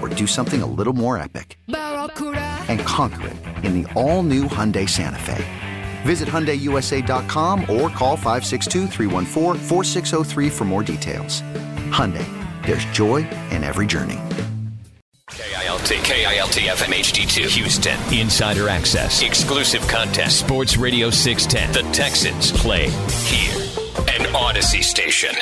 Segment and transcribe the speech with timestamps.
[0.00, 1.58] or do something a little more epic?
[1.68, 5.44] And conquer it in the all new Hyundai Santa Fe.
[6.02, 8.88] Visit HyundaiUSA.com or call 562
[10.50, 11.42] for more details.
[11.90, 12.26] Hyundai,
[12.64, 14.18] there's joy in every journey.
[15.30, 17.98] KILT, KILT FM HD2, Houston.
[18.12, 20.32] Insider access, exclusive content.
[20.32, 21.84] Sports Radio 610.
[21.84, 23.54] The Texans play here.
[24.08, 25.36] An Odyssey station.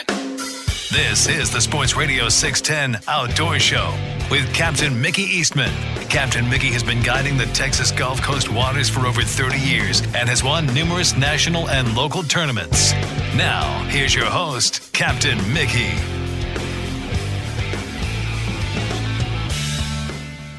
[0.91, 3.95] This is the Sports Radio 610 Outdoor Show
[4.31, 5.71] with Captain Mickey Eastman.
[6.09, 10.31] Captain Mickey has been guiding the Texas Gulf Coast waters for over 30 years and
[10.31, 12.95] has won numerous national and local tournaments.
[13.37, 15.91] Now, here's your host, Captain Mickey.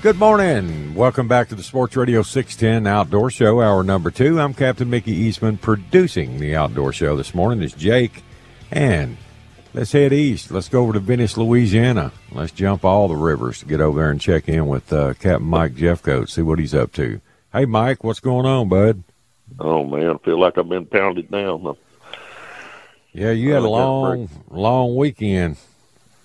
[0.04, 0.94] Good morning.
[0.94, 4.40] Welcome back to the Sports Radio 610 Outdoor Show, hour number two.
[4.40, 7.64] I'm Captain Mickey Eastman, producing the Outdoor Show this morning.
[7.64, 8.22] It's Jake
[8.70, 9.18] and
[9.72, 10.50] Let's head east.
[10.50, 12.12] Let's go over to Venice, Louisiana.
[12.32, 15.48] Let's jump all the rivers to get over there and check in with uh, Captain
[15.48, 17.22] Mike Jeffcoat, see what he's up to.
[17.54, 19.04] Hey, Mike, what's going on, bud?
[19.60, 21.76] Oh man, I feel like I've been pounded down.
[23.14, 25.58] Yeah, you had a long, long weekend.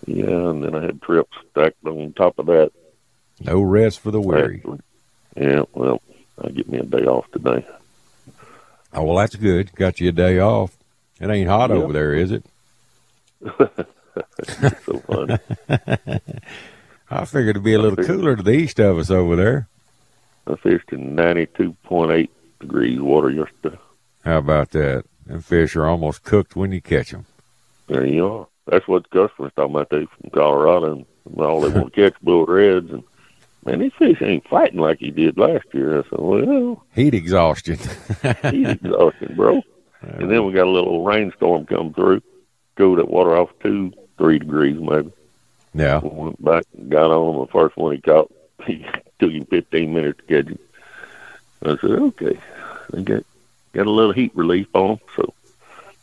[0.06, 2.72] Yeah, and then I had trips stacked on top of that.
[3.41, 4.62] No rest for the weary.
[5.37, 6.00] Yeah, well,
[6.43, 7.66] I get me a day off today.
[8.93, 9.75] Oh well, that's good.
[9.75, 10.76] Got you a day off.
[11.21, 12.44] It ain't hot over there, is it?
[14.84, 15.38] so funny.
[17.10, 19.69] I figured it'd be a little cooler to the east of us over there.
[20.47, 22.28] I fished in 92.8
[22.60, 23.78] degrees water yesterday.
[24.25, 25.05] How about that?
[25.28, 27.27] And fish are almost cooked when you catch them.
[27.87, 28.47] There you are.
[28.66, 29.91] That's what the customers talking about.
[29.91, 31.06] They from Colorado and
[31.38, 32.91] all they want to catch bull reds.
[32.91, 33.05] And
[33.65, 35.99] man, these fish ain't fighting like he did last year.
[35.99, 37.78] I said, well, heat exhaustion.
[38.50, 39.62] heat exhaustion, bro.
[40.03, 42.22] And then we got a little rainstorm come through
[42.77, 45.12] cooled that water off two, three degrees maybe.
[45.75, 46.01] Yeah.
[46.03, 47.41] Went back and got on him.
[47.41, 48.33] The first one he caught,
[48.67, 48.87] he
[49.19, 50.59] took him 15 minutes to catch him.
[51.62, 52.39] I said, okay.
[52.93, 53.25] They got,
[53.73, 55.35] got a little heat relief on them, so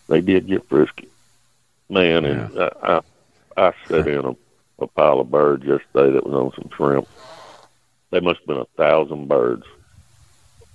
[0.07, 1.07] they did get frisky.
[1.89, 2.29] Man, yeah.
[2.29, 4.35] and I, I, I set in a,
[4.79, 7.07] a pile of birds yesterday that was on some shrimp.
[8.09, 9.65] There must have been a thousand birds.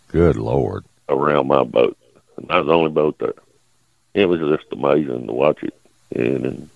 [0.08, 0.84] Good Lord.
[1.08, 1.98] Around my boat.
[2.36, 3.34] And I was the only boat there.
[4.14, 5.74] It was just amazing to watch it
[6.10, 6.70] and, and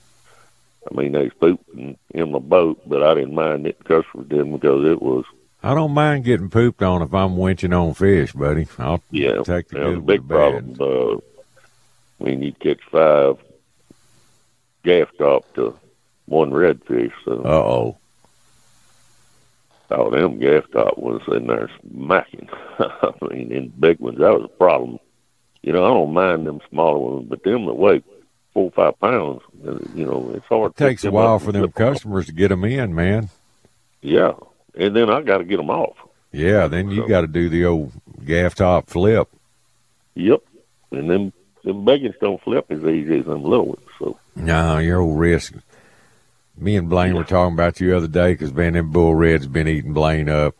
[0.90, 3.78] I mean they pooped in my boat, but I didn't mind it.
[3.78, 5.24] The customers didn't because it was.
[5.62, 8.66] I don't mind getting pooped on if I'm winching on fish, buddy.
[8.78, 10.76] I'll yeah, take the good big the problem.
[10.80, 11.20] Uh,
[12.18, 13.36] when you catch five
[14.84, 15.78] gaff top to
[16.26, 17.42] one redfish, so.
[17.44, 17.96] Uh oh.
[19.92, 22.48] Oh, them gaff top was in there smacking.
[22.78, 24.98] I mean, in big ones, that was a problem.
[25.62, 28.02] You know, I don't mind them smaller ones, but them that weigh
[28.52, 29.42] four or five pounds.
[29.94, 30.72] You know, it's hard.
[30.72, 33.30] It takes a while for them customers to get them in, man.
[34.02, 34.32] Yeah,
[34.74, 35.96] and then I got to get them off.
[36.32, 37.92] Yeah, then you so, got to do the old
[38.24, 39.28] gaff top flip.
[40.14, 40.42] Yep,
[40.92, 41.32] and then
[41.64, 43.86] them beggings don't flip as easy as them little ones.
[43.98, 45.54] So no, your old risk.
[46.56, 47.18] Me and Blaine yeah.
[47.18, 50.28] were talking about you the other day because man, them bull reds been eating Blaine
[50.28, 50.54] up.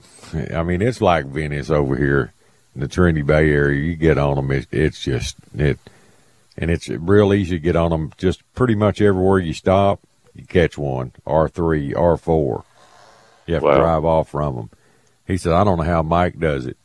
[0.55, 2.33] I mean, it's like Venice over here
[2.75, 3.81] in the Trinity Bay area.
[3.81, 5.79] You get on them, it, it's just it
[6.61, 8.13] and it's real easy to get on them.
[8.19, 10.01] Just pretty much everywhere you stop,
[10.35, 12.65] you catch one R three, R four.
[13.47, 13.73] You have wow.
[13.73, 14.71] to drive off from them.
[15.27, 16.77] He said, "I don't know how Mike does it,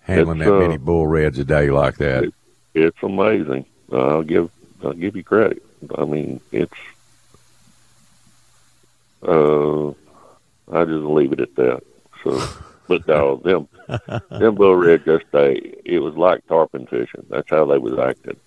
[0.00, 2.32] handling it's, that uh, many bull reds a day like that."
[2.74, 3.66] it's amazing.
[3.92, 4.50] I'll give
[4.82, 5.62] I'll give you credit.
[5.96, 6.72] I mean, it's
[9.22, 11.82] uh, I just leave it at that.
[12.24, 12.30] So,
[12.88, 13.68] but no, them
[14.30, 17.26] them bull reds just they it was like tarpon fishing.
[17.28, 18.38] That's how they was acting.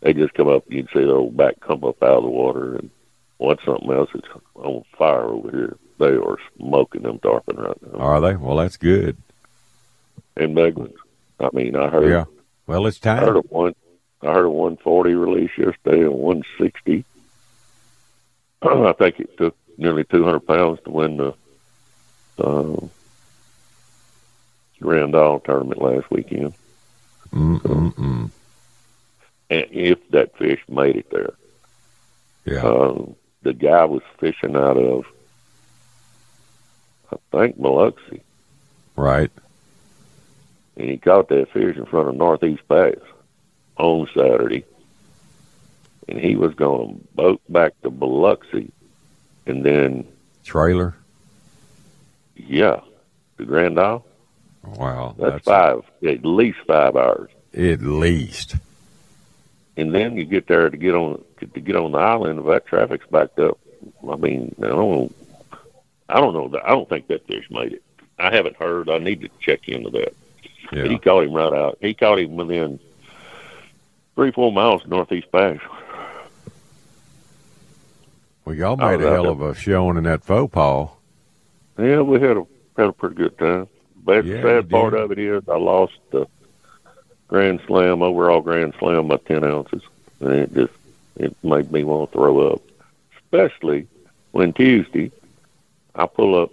[0.00, 0.64] They just come up.
[0.68, 2.90] You'd see their old back come up out of the water, and
[3.38, 5.76] watch something else that's on fire over here.
[5.98, 7.98] They are smoking them tarpon right now.
[7.98, 8.36] Are they?
[8.36, 9.16] Well, that's good.
[10.36, 10.94] And big ones.
[11.40, 12.10] I mean, I heard.
[12.10, 12.24] Yeah.
[12.66, 13.22] Well, it's time.
[13.22, 13.74] I heard a one.
[14.22, 17.04] I heard a 140 release yesterday and 160.
[18.62, 21.34] I think it took nearly 200 pounds to win the
[22.38, 22.76] uh,
[24.80, 26.54] Grand Isle tournament last weekend.
[27.32, 28.30] Mm-mm-mm.
[29.50, 31.34] And if that fish made it there,
[32.44, 32.62] Yeah.
[32.62, 35.04] um, the guy was fishing out of,
[37.12, 38.22] I think, Biloxi,
[38.96, 39.30] right.
[40.76, 42.96] and he caught that fish in front of Northeast Pass
[43.76, 44.64] on Saturday,
[46.08, 48.70] and he was going to boat back to Biloxi,
[49.46, 50.06] and then
[50.44, 50.94] Trailer.
[52.36, 52.80] yeah,
[53.38, 54.04] the Grand Isle.
[54.76, 55.14] Wow.
[55.18, 58.56] That's, five, at least five hours, At least.
[59.76, 62.40] and then you get there to get on to get on the island.
[62.40, 63.58] If that traffic's backed up,
[64.10, 65.14] I mean, I don't,
[66.08, 66.48] I don't know.
[66.48, 67.82] That, I don't think that fish made it.
[68.18, 68.90] I haven't heard.
[68.90, 70.14] I need to check into that.
[70.70, 70.88] But Yeah.
[70.88, 71.78] he caught him right out.
[71.80, 72.78] He caught him within
[74.16, 75.58] three, four miles of Northeast Pass.
[78.44, 79.32] Well, y'all made a hell there.
[79.32, 80.88] of a showing in that faux pas.
[81.78, 83.68] Yeah, we had a had a pretty good time.
[84.08, 85.02] But Yeah, the sad part did.
[85.02, 86.26] of it is I lost the
[87.28, 89.82] Grand Slam overall Grand Slam by ten ounces,
[90.20, 90.72] and it just
[91.16, 92.62] it made me want to throw up.
[93.22, 93.86] Especially
[94.30, 95.12] when Tuesday
[95.94, 96.50] I pull up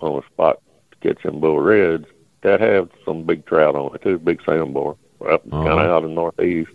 [0.00, 0.60] on a spot
[0.90, 2.06] to catch some bull reds
[2.40, 4.96] that have some big trout on it too, big sandbar
[5.30, 5.64] up Uh-huh.
[5.64, 6.72] kind of out in northeast.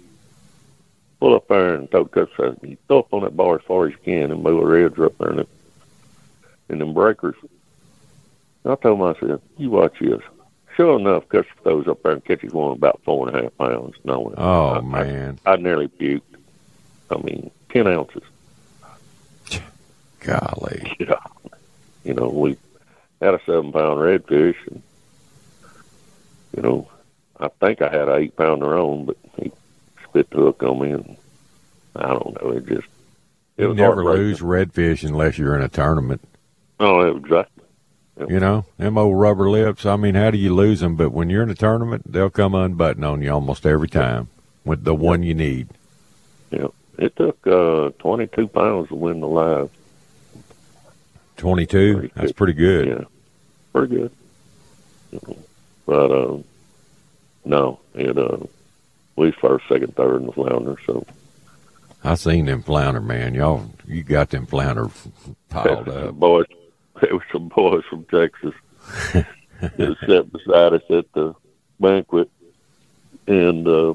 [1.19, 2.31] Pull up there and throw cuts.
[2.63, 5.07] You throw up on that bar as far as you can, and bull reds are
[5.07, 5.49] up there, and, it,
[6.69, 7.35] and them breakers
[8.65, 10.21] I told myself, you watch this.
[10.75, 13.95] Sure enough, Custer throws up there and catches one about four and a half pounds.
[14.03, 15.39] No, Oh, I, man.
[15.45, 16.21] I, I nearly puked.
[17.11, 18.23] I mean, ten ounces.
[20.19, 20.95] Golly.
[20.99, 21.15] Yeah.
[22.03, 22.57] You know, we
[23.21, 24.81] had a seven pound redfish, and
[26.55, 26.89] you know,
[27.39, 29.51] I think I had an eight pounder on, but he
[30.07, 31.17] spit the hook on me, and
[31.95, 32.51] I don't know.
[32.51, 32.87] It just
[33.57, 36.21] it You never lose redfish unless you're in a tournament.
[36.79, 37.58] Oh, it was exactly.
[38.27, 39.85] You know, them old rubber lips.
[39.85, 40.95] I mean, how do you lose them?
[40.95, 44.27] But when you're in a tournament, they'll come unbuttoned on you almost every time
[44.65, 45.69] with the one you need.
[46.51, 46.67] Yeah,
[46.97, 49.69] it took uh, twenty two pounds to win the live.
[51.37, 51.93] 22.
[51.93, 52.35] Pretty That's good.
[52.35, 52.87] pretty good.
[52.87, 53.03] Yeah,
[53.71, 54.11] pretty good.
[55.85, 56.37] But uh,
[57.45, 58.37] no, it uh,
[59.15, 60.75] we first, second, third in the flounder.
[60.85, 61.05] So
[62.03, 63.33] I seen them flounder, man.
[63.35, 64.89] Y'all, you got them flounder
[65.49, 66.15] piled up.
[66.15, 66.45] boys,
[67.03, 68.53] it was some boys from Texas
[69.13, 71.35] that sat beside us at the
[71.79, 72.29] banquet,
[73.27, 73.93] and uh,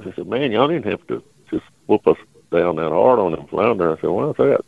[0.00, 2.18] I said, "Man, y'all didn't have to just whoop us
[2.50, 4.64] down that hard on them flounder." I said, "Why's that?"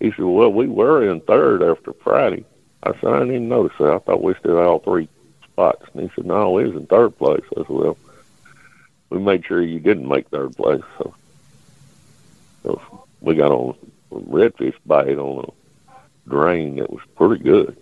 [0.00, 2.44] He said, "Well, we were in third after Friday."
[2.82, 3.92] I said, "I didn't even notice that.
[3.92, 5.08] I thought we still had all three
[5.44, 7.96] spots." And he said, "No, we was in third place." I said, "Well,
[9.10, 11.14] we made sure you didn't make third place." So,
[12.62, 13.76] so we got on
[14.10, 15.61] redfish bite on a
[16.28, 17.76] drain that was pretty good,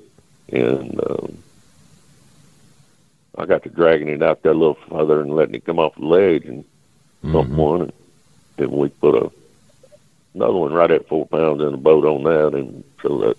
[0.50, 1.38] and um,
[3.38, 5.94] I got to dragging it out there a little further and letting it come off
[5.96, 6.64] the ledge and
[7.30, 7.56] dump Mhm.
[7.56, 7.92] one, and
[8.56, 9.30] then we put a
[10.34, 13.36] another one right at four pounds in the boat on that, and so that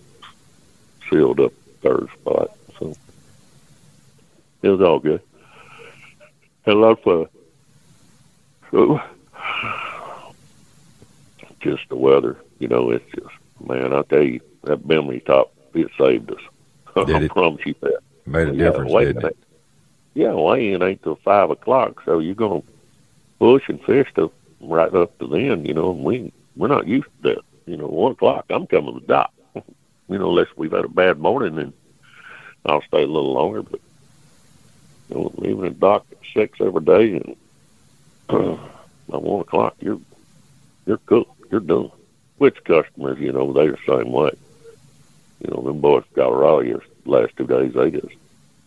[1.10, 2.51] sealed up third spot.
[2.79, 2.96] So
[4.62, 5.22] it was all good.
[6.65, 7.27] Had a lot of fun.
[8.72, 9.01] So
[11.62, 13.27] just the weather, you know, it's just
[13.67, 16.41] man, I tell you, that Bimini top it saved us.
[17.06, 17.34] Did I it?
[17.34, 18.00] promise you that.
[18.25, 19.38] Made a Yeah, difference, wait didn't it?
[20.13, 22.62] Yeah, weigh-in ain't till five o'clock, so you're gonna
[23.39, 25.65] push and fish to right up to then.
[25.65, 27.41] You know, and we we're not used to that.
[27.65, 29.32] You know, one o'clock, I'm coming to the dock.
[29.56, 31.74] you know, unless we've had a bad morning, then
[32.65, 33.63] I'll stay a little longer.
[33.63, 33.82] But
[35.10, 37.36] you know, leaving the dock at six every day, and
[39.08, 40.01] by one o'clock, you're
[40.86, 41.32] you're cooked.
[41.51, 41.91] You're done.
[42.38, 44.32] Which customers, you know, they're the same way.
[45.41, 48.15] You know, them boys from Colorado, the last two days, they just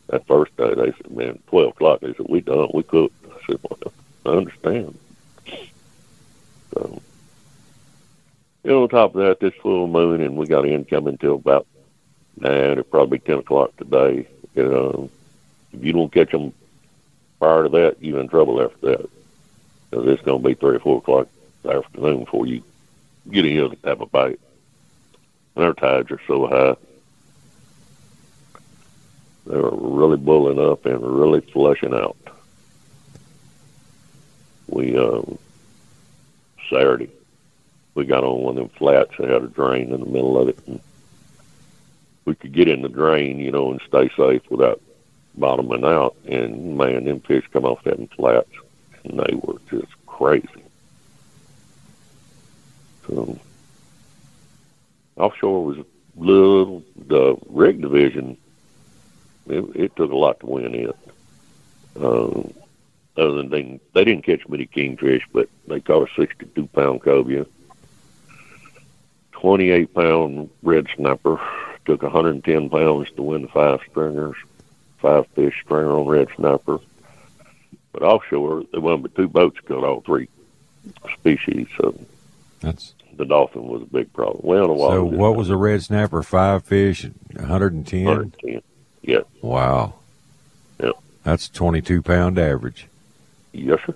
[0.08, 2.68] that first day they said, "Man, twelve o'clock." They said, "We done.
[2.74, 3.92] We cooked." I said, "Well,
[4.26, 4.98] I understand."
[6.74, 7.00] So,
[8.64, 11.66] you know, on top of that, this full moon, and we got incoming till about
[12.36, 12.72] nine.
[12.72, 14.26] It'll probably ten o'clock today.
[14.54, 15.10] You um, know,
[15.72, 16.52] if you don't catch them
[17.38, 19.10] prior to that, you're in trouble after that.
[19.90, 21.28] Because it's going to be 3 or 4 o'clock
[21.68, 22.62] afternoon before you
[23.30, 24.40] get in and have a bite.
[25.56, 26.76] Our tides are so high.
[29.46, 32.16] They were really bulling up and really flushing out.
[34.68, 35.38] We, um,
[36.70, 37.10] Saturday,
[37.94, 40.48] we got on one of them flats that had a drain in the middle of
[40.48, 40.58] it.
[40.66, 40.80] And
[42.24, 44.80] we could get in the drain, you know, and stay safe without
[45.36, 46.16] bottoming out.
[46.26, 48.50] And man, them fish come off them flats,
[49.04, 50.48] and they were just crazy.
[53.06, 53.38] So
[55.16, 55.78] offshore was
[56.16, 56.82] little.
[57.06, 58.36] The rig division,
[59.46, 60.96] it, it took a lot to win it.
[61.96, 62.52] Um,
[63.16, 67.46] other than they, they didn't catch many kingfish, but they caught a 62 pound cobia,
[69.32, 71.40] 28 pound red snapper,
[71.86, 74.36] took 110 pounds to win the five stringers,
[74.98, 76.80] five fish stringer on red snapper.
[77.92, 80.28] But offshore, there won but two boats caught all three
[81.12, 81.68] species.
[81.76, 81.96] So
[82.60, 84.40] That's the dolphin was a big problem.
[84.42, 84.90] Well, a while.
[84.90, 85.04] so.
[85.04, 86.22] What was a red snapper?
[86.22, 88.04] Five fish, 110.
[88.04, 88.62] 110.
[89.02, 89.20] Yeah.
[89.42, 89.94] Wow.
[90.80, 90.92] Yeah.
[91.22, 92.86] That's 22 pound average.
[93.52, 93.94] Yes, sir.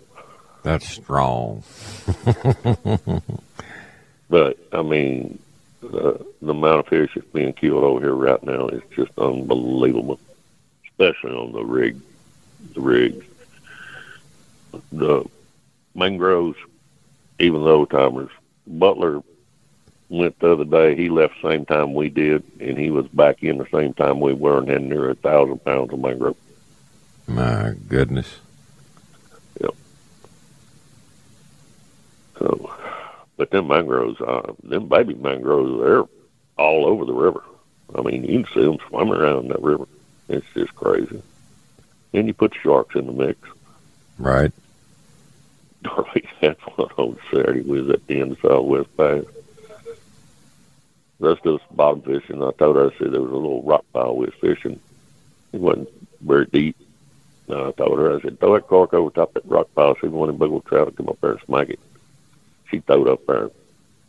[0.63, 1.63] That's strong.
[4.29, 5.39] But I mean,
[5.81, 10.21] the, the amount of fish that's being killed over here right now is just unbelievable,
[10.87, 11.99] especially on the rig,
[12.75, 13.25] the rigs,
[14.93, 15.25] the
[15.95, 16.59] mangroves,
[17.39, 18.31] even the old timers.
[18.69, 19.23] Butler
[20.09, 20.97] went the other day.
[20.97, 24.21] He left the same time we did, and he was back in the same time
[24.21, 26.37] we were, and had near a thousand pounds of mangrove.
[27.27, 28.39] My goodness.
[29.61, 29.75] Yep.
[32.39, 32.75] So,
[33.37, 36.05] but them mangroves, uh, them baby mangroves, they're
[36.57, 37.43] all over the river.
[37.95, 39.87] I mean, you can see them swimming around that river.
[40.29, 41.23] It's just crazy.
[42.13, 43.39] Then you put sharks in the mix.
[44.19, 44.53] Right.
[45.83, 47.61] Darby had one on Saturday.
[47.63, 49.25] We was at the end of Southwest Pass.
[51.21, 52.43] Let's some bottom fishing.
[52.43, 54.79] I told her, I said there was a little rock pile we was fishing.
[55.53, 55.89] It wasn't
[56.21, 56.77] very deep.
[57.49, 60.01] And I told her, I said, throw that cork over top that rock pile, of
[60.01, 61.81] them big old trout come up there and smack it.
[62.71, 63.51] She threw it up there.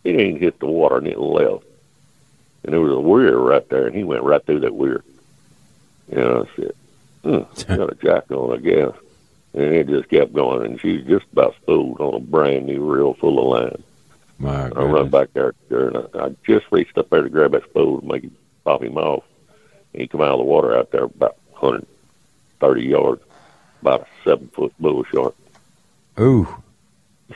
[0.04, 1.64] It ain't hit the water and it left.
[2.64, 5.04] And there was a weir right there, and he went right through that weir.
[6.12, 6.74] And I said,
[7.24, 8.94] hmm, got a jack on, I guess.
[9.54, 12.84] And it just kept going, and she was just about spooled on a brand new
[12.84, 13.84] reel full of line.
[14.38, 14.94] My I goodness.
[14.94, 18.06] run back there, and I, I just reached up there to grab that spool to
[18.06, 19.24] make him pop him off.
[19.94, 23.24] And he come out of the water out there about 130 yards,
[23.82, 25.36] about a seven foot bull shark.
[26.20, 26.48] Ooh.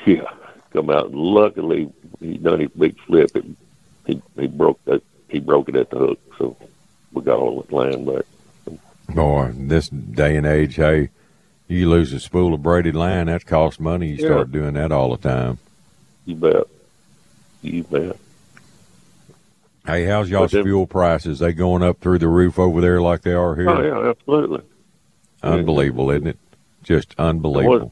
[0.07, 0.23] Yeah,
[0.71, 1.13] come out.
[1.13, 1.87] Luckily,
[2.19, 3.29] he done his big flip.
[3.35, 3.45] It,
[4.07, 5.03] he he broke that.
[5.29, 6.57] He broke it at the hook, so
[7.11, 8.23] we got all the land back.
[9.07, 11.09] Boy, in this day and age, hey,
[11.73, 14.09] you lose a spool of braided line, that costs money.
[14.09, 14.27] You Yeah.
[14.27, 15.57] start doing that all the time.
[16.25, 16.63] You bet.
[17.61, 18.17] You bet.
[19.85, 21.39] Hey, how's y'all's them- fuel prices?
[21.39, 23.69] They going up through the roof over there like they are here?
[23.69, 24.61] Oh yeah, absolutely.
[25.41, 26.37] Unbelievable, isn't it?
[26.83, 27.91] Just unbelievable.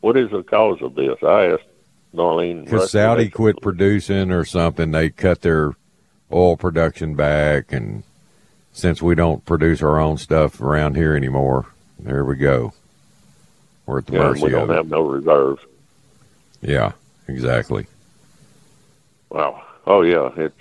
[0.00, 1.16] What is the cause of this?
[1.22, 1.62] I asked
[2.14, 2.64] Darlene.
[2.64, 5.72] Because Saudi quit producing or something, they cut their
[6.30, 8.02] oil production back, and
[8.72, 11.66] since we don't produce our own stuff around here anymore,
[11.98, 12.74] there we go.
[13.86, 14.74] We're at the Yeah, mercy we don't of it.
[14.76, 15.62] have no reserves.
[16.62, 16.92] Yeah,
[17.28, 17.86] exactly.
[19.30, 19.62] Wow.
[19.86, 20.54] Oh yeah, it's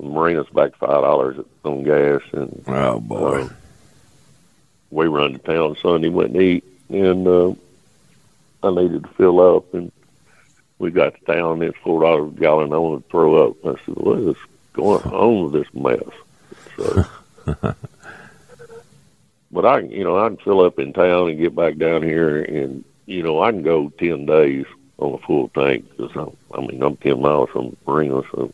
[0.00, 3.42] marina's back five dollars on gas, and Oh boy.
[3.42, 3.48] uh,
[4.90, 7.52] we run to town Sunday, went and eat, and uh,
[8.62, 9.92] I needed to fill up, and
[10.78, 11.60] we got to town.
[11.62, 12.72] It's four dollars a gallon.
[12.72, 13.56] I want to throw up.
[13.66, 14.36] I said, "What is
[14.72, 16.14] going on with this mess?"
[16.76, 17.04] So,
[19.54, 22.02] but I, can- you know, I can fill up in town and get back down
[22.02, 24.66] here, and you know, I can go ten days
[24.98, 28.52] on a full tank because I, I mean, I'm ten miles from the marina, so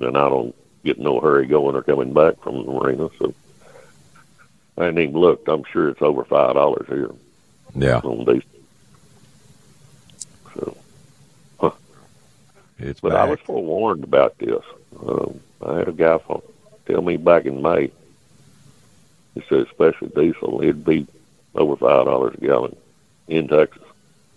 [0.00, 0.54] and I don't
[0.84, 3.32] get in no hurry going or coming back from the marina, so.
[4.78, 5.46] I hadn't even looked.
[5.48, 7.10] I'm sure it's over five dollars here
[7.74, 8.42] Yeah, on these.
[10.54, 10.74] So,
[12.78, 13.18] it's but back.
[13.20, 14.62] I was forewarned about this.
[15.06, 16.40] Um, I had a guy from,
[16.86, 17.90] tell me back in May.
[19.40, 21.06] He said, especially diesel, it'd be
[21.54, 22.76] over five dollars a gallon
[23.28, 23.82] in Texas.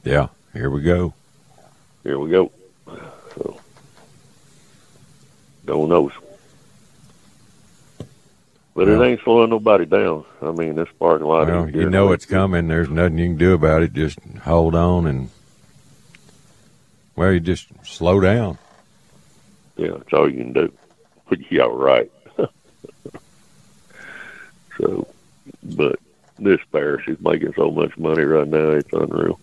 [0.04, 1.14] yeah, here we go.
[2.04, 2.52] Here we go.
[3.36, 3.60] So,
[5.66, 6.12] don't know.
[8.76, 9.02] But Well.
[9.02, 10.26] it ain't slowing nobody down.
[10.42, 11.48] I mean, this parking lot.
[11.48, 12.68] Well, you know it's coming.
[12.68, 13.94] There's nothing you can do about it.
[13.94, 15.30] Just hold on and,
[17.16, 18.58] well, you just slow down.
[19.78, 20.74] Yeah, that's all you can do.
[21.50, 22.12] Yeah, right.
[24.78, 25.08] So,
[25.64, 26.00] but
[26.40, 28.72] this parish is making so much money right now.
[28.72, 29.40] It's unreal.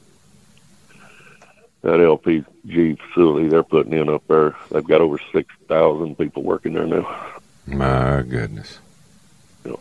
[1.82, 6.74] That LPG facility they're putting in up there, they've got over six thousand people working
[6.74, 7.26] there now.
[7.66, 8.78] My goodness.
[9.64, 9.80] You know,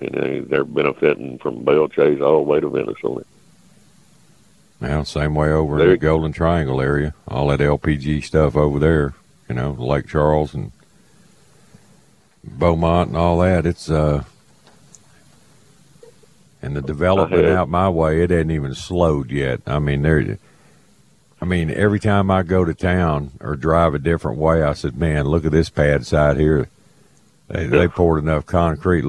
[0.00, 2.74] and they, they're benefiting from Belle Chasse all the way to
[3.18, 3.26] it.
[4.80, 7.14] Well, same way over in the Golden Triangle area.
[7.28, 9.14] All that LPG stuff over there,
[9.48, 10.72] you know, Lake Charles and
[12.42, 13.66] Beaumont and all that.
[13.66, 14.24] It's uh
[16.64, 19.60] and the development out my way, it hadn't even slowed yet.
[19.66, 20.38] I mean, there
[21.40, 24.96] I mean, every time I go to town or drive a different way, I said,
[24.96, 26.68] "Man, look at this pad side here.
[27.48, 29.04] They, they poured enough concrete.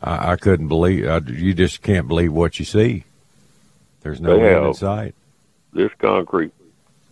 [0.00, 1.08] I, I couldn't believe.
[1.08, 3.04] I, you just can't believe what you see.
[4.02, 5.14] There's no They end in sight.
[5.72, 6.52] This concrete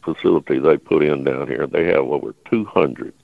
[0.05, 3.15] facility they put in down here, they have over two hundred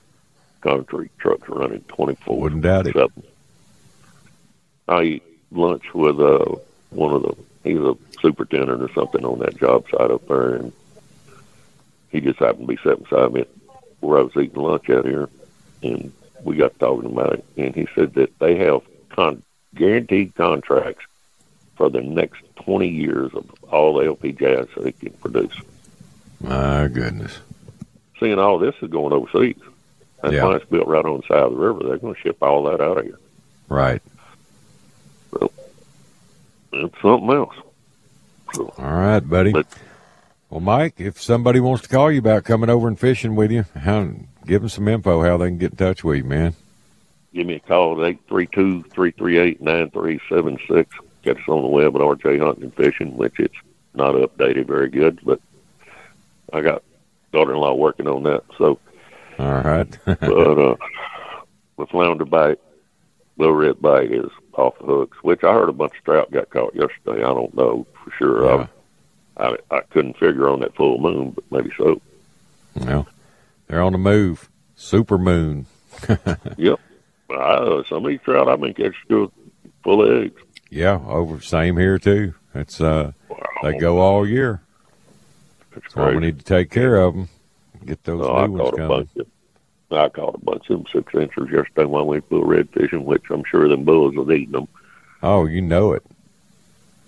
[0.61, 2.93] concrete trucks running twenty four Wouldn't doubt it.
[2.95, 3.23] seven.
[4.89, 6.45] I lunch with uh
[6.91, 10.71] one of the he's a superintendent or something on that job site up there and
[12.11, 13.45] he just happened to be sitting beside me
[13.99, 15.29] where I was eating lunch out here
[15.83, 16.11] and
[16.43, 19.43] we got talking about it and he said that they have con-
[19.75, 21.05] guaranteed contracts
[21.75, 25.53] for the next twenty years of all the LP gas they can produce.
[26.41, 27.39] My goodness.
[28.19, 29.55] Seeing all this is going overseas.
[30.21, 30.41] That Yeah.
[30.41, 31.83] plant's built right on the side of the river.
[31.83, 33.19] They're going to ship all that out of here.
[33.69, 34.01] Right.
[36.73, 37.55] It's something else.
[38.53, 39.51] So, All right, buddy.
[39.51, 39.67] But-
[40.49, 43.65] well, Mike, if somebody wants to call you about coming over and fishing with you,
[43.77, 44.09] how,
[44.47, 46.55] give them some info how they can get in touch with you, man.
[47.35, 50.87] give me a call at 832-338-9376.
[51.21, 53.53] Get us on the web at RJ Hunting and Fishing, which it's
[53.93, 55.39] not updated very good, but
[56.51, 56.81] I got
[57.31, 58.43] daughter-in-law working on that.
[58.57, 58.79] So,
[59.37, 59.95] All right.
[60.05, 60.75] but uh,
[61.77, 62.59] the flounder bite,
[63.37, 66.49] little red bite is off the hooks, which I heard a bunch of trout got
[66.49, 67.23] caught yesterday.
[67.23, 68.45] I don't know for sure.
[68.45, 68.67] Yeah.
[69.37, 72.01] I, I I couldn't figure on that full moon, but maybe so.
[72.75, 73.07] well,
[73.67, 74.49] they're on the move.
[74.75, 75.65] Super moon.
[76.57, 76.79] Yep.
[77.29, 79.31] Uh, some of these trout I've been catching
[79.83, 80.41] full of eggs.
[80.71, 82.33] Yeah, over same here too.
[82.55, 83.11] It's uh,
[83.63, 84.61] they go all year.
[85.73, 87.29] That's So we need to take care of them.
[87.85, 89.09] Get those Oh, I ones coming.
[89.91, 93.23] I caught a bunch of them six inchers yesterday when we bull red fishing, which
[93.29, 94.67] I'm sure them bulls was eating them.
[95.23, 96.03] Oh, you know it.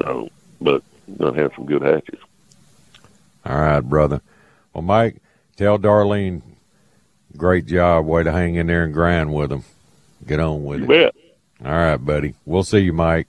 [0.01, 0.81] So, but
[1.23, 2.19] I had some good hatches.
[3.45, 4.21] All right, brother.
[4.73, 5.17] Well, Mike,
[5.57, 6.41] tell Darlene,
[7.37, 8.05] great job.
[8.05, 9.63] Way to hang in there and grind with them.
[10.25, 11.13] Get on with You it.
[11.61, 11.67] bet.
[11.67, 12.33] All right, buddy.
[12.45, 13.27] We'll see you, Mike,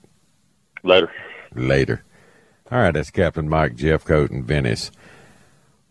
[0.83, 1.11] Later.
[1.53, 2.03] later.
[2.71, 4.89] All right, that's Captain Mike Jeffcoat in Venice.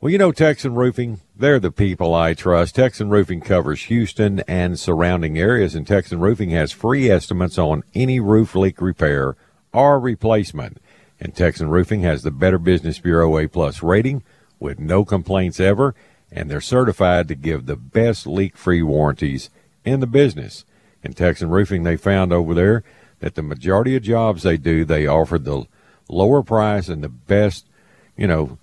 [0.02, 2.74] Well, you know, Texan Roofing, they're the people I trust.
[2.74, 8.18] Texan Roofing covers Houston and surrounding areas, and Texan Roofing has free estimates on any
[8.18, 9.36] roof leak repair
[9.72, 10.82] or replacement.
[11.20, 14.24] And Texan Roofing has the Better Business Bureau A plus rating
[14.58, 15.94] with no complaints ever,
[16.32, 19.50] and they're certified to give the best leak free warranties
[19.84, 20.64] in the business.
[21.04, 22.82] In Texan Roofing, they found over there
[23.20, 25.66] that the majority of jobs they do, they offer the
[26.08, 27.66] lower price and the best,
[28.16, 28.58] you know,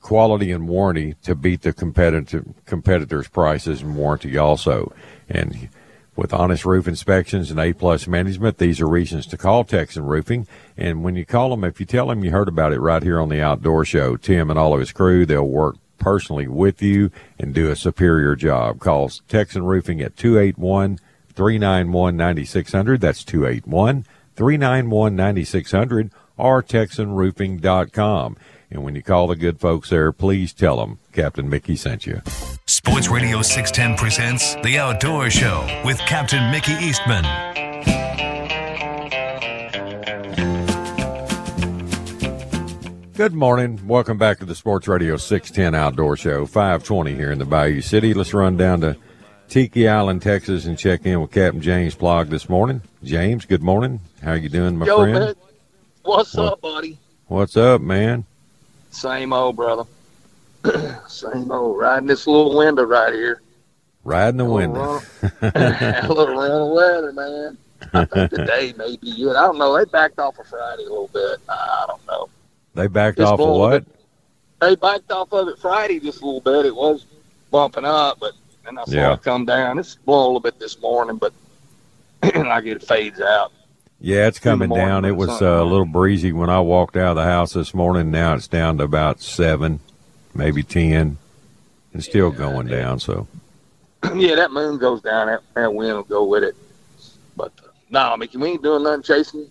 [0.00, 4.92] quality and warranty to beat the competitive competitors' prices and warranty also.
[5.28, 5.68] And
[6.16, 10.46] with honest roof inspections and A plus management, these are reasons to call Texan Roofing.
[10.76, 13.20] And when you call them, if you tell them you heard about it right here
[13.20, 17.10] on the Outdoor Show, Tim and all of his crew, they'll work personally with you
[17.38, 18.80] and do a superior job.
[18.80, 20.98] Call Texan Roofing at 281
[21.34, 23.00] 391 9600.
[23.00, 28.36] That's 281 391 9600 or TexanRoofing.com.
[28.70, 32.20] And when you call the good folks there, please tell them Captain Mickey sent you.
[32.66, 37.24] Sports Radio 610 presents The Outdoor Show with Captain Mickey Eastman.
[43.14, 43.80] Good morning.
[43.84, 48.14] Welcome back to the Sports Radio 610 Outdoor Show, 520 here in the Bayou City.
[48.14, 48.96] Let's run down to
[49.48, 52.80] Tiki Island, Texas, and check in with Captain James Plaag this morning.
[53.02, 53.98] James, good morning.
[54.22, 55.14] How you doing, my Yo, friend?
[55.18, 55.34] man.
[56.04, 56.52] What's What?
[56.52, 56.96] up, buddy?
[57.26, 58.24] What's up, man?
[58.90, 59.84] Same old, brother.
[61.08, 61.78] Same old.
[61.78, 63.42] Riding this little window right here.
[64.04, 64.80] Riding the little window.
[64.80, 65.02] run-
[65.54, 67.58] a little run of weather, man.
[67.94, 69.36] I think today may be good.
[69.36, 69.76] I don't know.
[69.76, 71.38] They backed off of Friday a little bit.
[71.48, 72.28] I don't know.
[72.74, 73.84] They backed It's off of what?
[73.84, 73.94] bit-
[74.60, 76.66] They backed off of it Friday just a little bit.
[76.66, 77.06] It was
[77.50, 78.32] bumping up, but
[78.64, 79.12] then I saw Yeah.
[79.14, 79.78] it come down.
[79.78, 81.32] It's blowing a little bit this morning, but
[82.34, 83.52] like it fades out.
[84.00, 85.04] Yeah, it's coming morning down.
[85.04, 88.10] It was uh, a little breezy when I walked out of the house this morning.
[88.10, 89.80] Now it's down to about seven,
[90.34, 91.18] maybe ten,
[91.92, 93.00] and still going down.
[93.00, 93.26] So
[94.14, 95.26] yeah, that moon goes down.
[95.26, 96.54] That, that wind will go with it.
[97.36, 99.48] But uh, no, Mickey, we ain't doing nothing chasing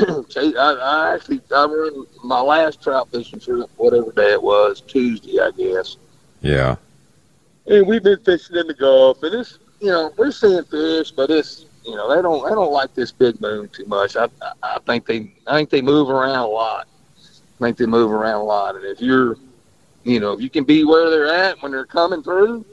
[0.28, 4.80] Chase, I, I actually I run my last trout fishing trip, whatever day it was,
[4.80, 5.96] Tuesday, I guess.
[6.40, 6.76] Yeah.
[7.66, 11.30] And we've been fishing in the Gulf, and it's you know we're seeing fish, but
[11.30, 14.16] it's you know they don't they don't like this big moon too much.
[14.16, 14.28] I
[14.62, 16.86] I, think they I think they move around a lot.
[17.18, 19.36] I think they move around a lot, and if you're
[20.04, 22.64] you know if you can be where they're at when they're coming through,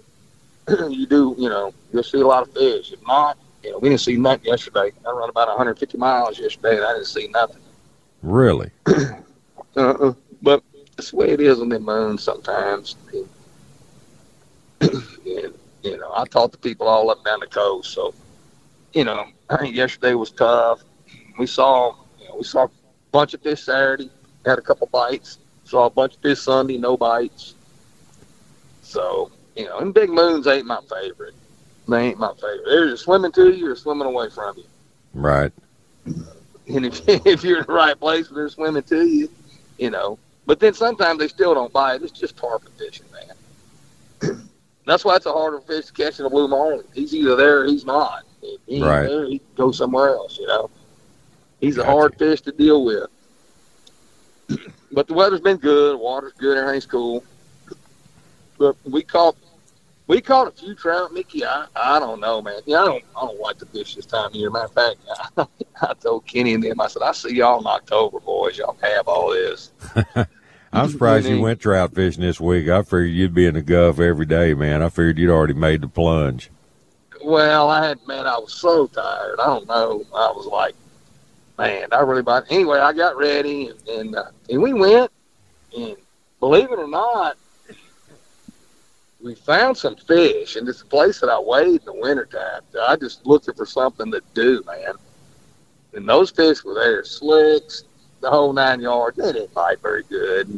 [0.69, 2.91] you do you know you'll see a lot of fish.
[2.91, 4.91] If not, you know we didn't see nothing yesterday.
[5.05, 7.61] I run about 150 miles yesterday, and I didn't see nothing.
[8.21, 8.71] Really?
[9.75, 10.13] Uh-uh.
[10.41, 10.63] But
[10.95, 12.95] that's the way it is on the moon sometimes.
[14.81, 15.53] and,
[15.83, 17.93] you know, I talked to people all up and down the coast.
[17.93, 18.13] So,
[18.93, 20.81] you know, I think yesterday was tough.
[21.37, 22.69] We saw, you know, we saw a
[23.11, 24.09] bunch of fish Saturday,
[24.45, 25.39] had a couple bites.
[25.63, 27.55] Saw a bunch of fish Sunday, no bites.
[28.81, 31.35] So, you know, and big moons ain't my favorite.
[31.87, 32.63] They ain't my favorite.
[32.65, 34.63] They're either swimming to you or swimming away from you.
[35.13, 35.51] Right.
[36.05, 39.29] And if, if you're in the right place, they're swimming to you,
[39.77, 40.17] you know.
[40.45, 42.01] But then sometimes they still don't bite.
[42.01, 44.49] It's just tarpon fishing, man.
[44.85, 46.85] That's why it's a harder fish to catch than a blue marlin.
[46.95, 48.23] He's either there or he's not.
[48.41, 49.07] He Right.
[49.07, 50.69] there, he can go somewhere else, you know.
[51.59, 51.89] He's Gotcha.
[51.89, 53.07] a hard fish to deal with.
[54.91, 57.23] but the weather's been good, water's good, everything's cool.
[58.57, 59.35] But we caught
[60.07, 61.45] we caught a few trout, Mickey.
[61.45, 62.61] I, I don't know, man.
[62.65, 64.49] Yeah, I don't I don't like to fish this time of year.
[64.49, 64.97] Matter of fact,
[65.37, 65.47] I,
[65.89, 68.57] I told Kenny and them, I said, I see y'all in October, boys.
[68.57, 69.71] Y'all have all this.
[70.73, 72.67] I'm surprised you went trout fishing this week.
[72.67, 74.81] I figured you'd be in the Gulf every day, man.
[74.81, 76.49] I figured you'd already made the plunge.
[77.27, 79.41] Well, I had man, I was so tired.
[79.41, 80.05] I don't know.
[80.15, 80.75] I was like,
[81.57, 82.45] man, I really bought.
[82.49, 85.11] Anyway, I got ready and and, uh, and we went,
[85.77, 85.97] and
[86.39, 87.35] believe it or not,
[89.21, 92.61] we found some fish, and it's a place that I wade in the wintertime.
[92.81, 94.93] I just looking for something to do, man.
[95.95, 97.83] And those fish were there, slicks,
[98.21, 99.17] the whole nine yards.
[99.17, 100.57] They didn't bite very good.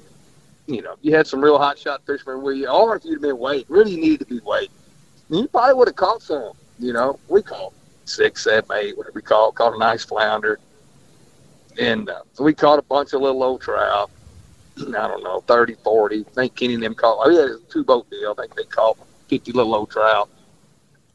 [0.67, 3.39] You know, you had some real hot shot fishermen with you, or if you'd been
[3.39, 4.69] waiting, really needed to be waiting.
[5.29, 6.53] You probably would have caught some.
[6.79, 7.73] You know, we caught
[8.05, 9.55] six, seven, eight, whatever we caught.
[9.55, 10.59] Caught a nice flounder,
[11.79, 14.09] and uh, so we caught a bunch of little old trout.
[14.77, 16.19] I don't know, 30, 40.
[16.19, 17.19] I think Kenny and them caught.
[17.23, 18.33] Oh yeah, two boat deal.
[18.37, 20.29] I think they caught fifty little old trout.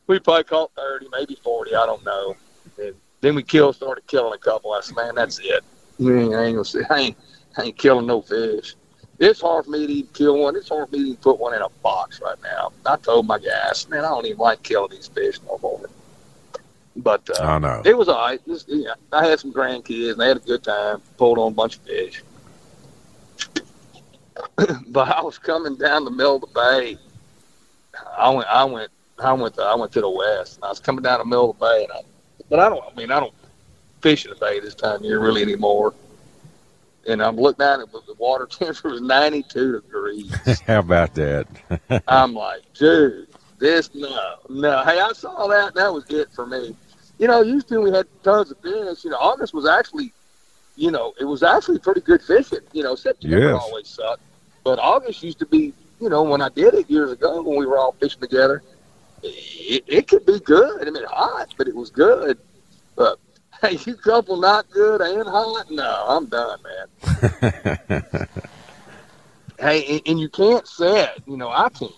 [0.07, 1.75] We probably caught thirty, maybe forty.
[1.75, 2.37] I don't know.
[2.79, 4.73] And then we killed, started killing a couple.
[4.73, 5.65] I said, man, that's it.
[6.35, 6.69] I ain't.
[6.91, 7.17] I ain't,
[7.57, 8.75] I ain't killing no fish.
[9.19, 10.57] It's hard for me to even kill one.
[10.57, 12.73] It's hard for me to even put one in a box right now.
[12.85, 15.89] I told my guys, man, I don't even like killing these fish no more.
[16.97, 17.83] But uh, I know.
[17.85, 18.41] it was all right.
[18.47, 21.01] This, yeah, I had some grandkids, and they had a good time.
[21.17, 22.23] Pulled on a bunch of fish.
[24.89, 26.97] but I was coming down the middle of the bay.
[28.17, 30.57] I went, I went, I went, to, I went to the west.
[30.57, 32.01] And I was coming down the middle of the bay, and I,
[32.49, 32.85] but I don't.
[32.85, 33.35] I mean, I don't
[34.01, 35.95] fish in the bay this time of year really anymore.
[37.07, 40.61] And I'm looking down at the water temperature was 92 degrees.
[40.67, 41.47] How about that?
[42.09, 44.85] I'm like, dude, this no, no.
[44.85, 45.75] Hey, I saw that.
[45.75, 46.75] That was it for me.
[47.19, 49.05] You know, used to we had tons of fish.
[49.05, 50.13] You know, August was actually,
[50.77, 52.61] you know, it was actually pretty good fishing.
[52.73, 53.63] You know, September Yes.
[53.63, 54.23] always sucked,
[54.65, 55.73] but August used to be.
[56.01, 58.63] You know, when I did it years ago when we were all fishing together,
[59.23, 60.87] it, it could be good.
[60.87, 62.37] I mean, hot, but it was good.
[62.97, 63.19] But
[63.61, 66.59] hey, you couple not good and hot, no, I'm done,
[67.91, 68.27] man.
[69.59, 71.19] Hey, and, and you can't set.
[71.27, 71.93] You know, I can't.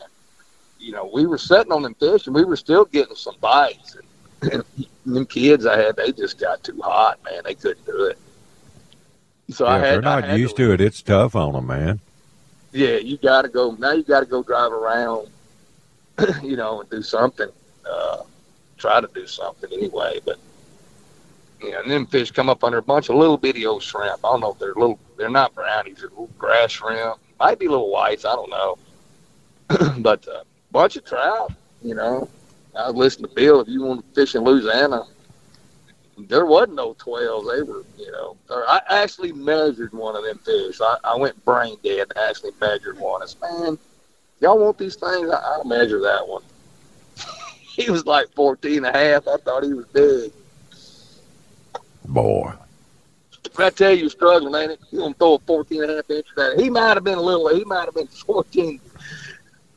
[0.79, 3.97] You know, we were setting on them fish, and we were still getting some bites.
[4.43, 7.43] And, and them kids I had, they just got too hot, man.
[7.45, 8.19] They couldn't do it.
[9.51, 9.85] So yeah, I had.
[9.95, 12.01] they're not had used to it, it's tough on them, man.
[12.73, 13.93] Yeah, you got to go now.
[13.93, 15.29] You got to go drive around,
[16.43, 17.49] you know, and do something.
[17.89, 18.23] Uh,
[18.77, 20.21] try to do something anyway.
[20.25, 20.39] But
[21.63, 24.25] know, and then fish come up under a bunch of little bitty old shrimp.
[24.25, 24.99] I don't know if they're little.
[25.17, 25.99] They're not brownies.
[25.99, 27.19] They're little grass shrimp.
[27.39, 28.25] Might be little whites.
[28.25, 28.79] I don't know.
[29.99, 31.53] but a uh, bunch of trout.
[31.83, 32.29] You know,
[32.79, 33.61] I was listening to Bill.
[33.61, 35.05] If you want to fish in Louisiana,
[36.19, 37.49] there wasn't no twelves.
[37.49, 38.37] They were, you know.
[38.51, 40.81] I actually measured one of them fish.
[40.81, 43.23] I, I went brain dead and actually measured one.
[43.23, 43.79] I said, man,
[44.41, 45.31] y'all want these things?
[45.31, 46.43] I, I'll measure that one.
[47.61, 49.29] he was like 14 and a half.
[49.29, 50.33] I thought he was big.
[52.09, 52.53] Boy.
[53.59, 54.81] I tell you, struggling, ain't it?
[54.91, 56.61] You gonna throw a 14 and a half inch at it.
[56.61, 57.55] He might have been a little.
[57.55, 58.81] He might have been 14,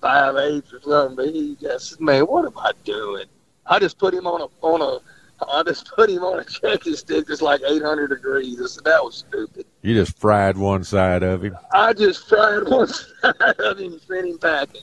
[0.02, 1.16] five eighths or something.
[1.16, 3.26] But he just, man, what am I doing?
[3.66, 5.00] I just put him on a on a.
[5.48, 8.62] I just put him on a checking stick that's like 800 degrees.
[8.62, 9.66] I said that was stupid.
[9.82, 11.58] You just fried one side of him.
[11.74, 14.82] I just fried one side of him and sent him packing.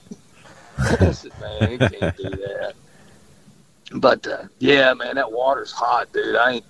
[0.78, 2.74] I said, man, you can't do that.
[3.94, 6.36] But uh, yeah, man, that water's hot, dude.
[6.36, 6.64] I ain't.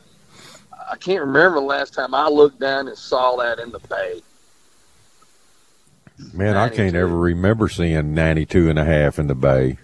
[0.90, 4.22] I can't remember the last time I looked down and saw that in the bay.
[6.33, 9.79] Man, I can't ever remember seeing 92 and a half in the bay.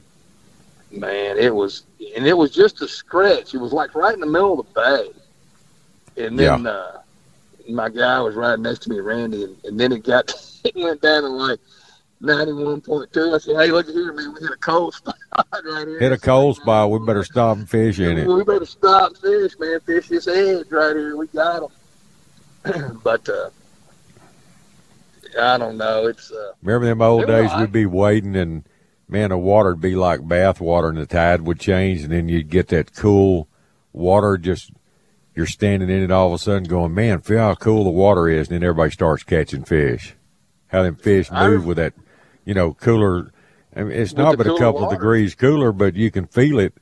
[0.90, 1.84] Man, it was,
[2.16, 3.54] and it was just a stretch.
[3.54, 6.24] It was like right in the middle of the bay.
[6.24, 6.70] And then, Yeah.
[6.70, 6.98] uh,
[7.68, 10.32] my guy was right next to me, Randy, and, and then it got,
[10.64, 11.60] it went down to like
[12.22, 13.34] 91.2.
[13.34, 15.98] I said, hey, look here, man, we hit a cold spot right here.
[15.98, 16.90] Hit a cold spot.
[16.90, 18.26] We better stop and fish in it.
[18.26, 19.80] We better stop fish, man.
[19.80, 21.16] Fish this edge right here.
[21.16, 21.70] We got
[22.64, 23.00] them.
[23.04, 23.50] but uh,
[25.40, 26.06] I don't know.
[26.06, 27.50] It's uh, Remember them old days?
[27.50, 27.60] right.
[27.60, 28.64] We'd be wading and
[29.08, 32.48] man, the water'd be like bath water and the tide would change and then you'd
[32.48, 33.48] get that cool
[33.92, 34.70] water just
[35.34, 38.28] you're standing in it all of a sudden going, Man, feel how cool the water
[38.28, 40.14] is and then everybody starts catching fish.
[40.68, 41.94] How them fish move rem- with that,
[42.44, 43.32] you know, cooler
[43.74, 44.96] I mean, it's not but a couple water.
[44.96, 46.74] degrees cooler, but you can feel it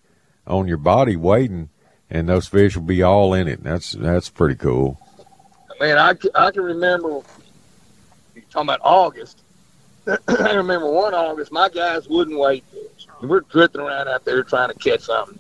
[0.47, 1.71] on your body waiting,
[2.09, 3.63] and those fish will be all in it.
[3.63, 4.99] That's that's pretty cool.
[5.79, 7.09] man, I, I can remember.
[8.35, 9.43] You're talking about August.
[10.29, 12.65] I remember one August, my guys wouldn't wait.
[13.23, 15.39] We're drifting around out there trying to catch something.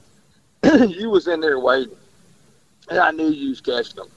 [0.90, 1.96] you was in there waiting,
[2.90, 4.08] and I knew you was catching them.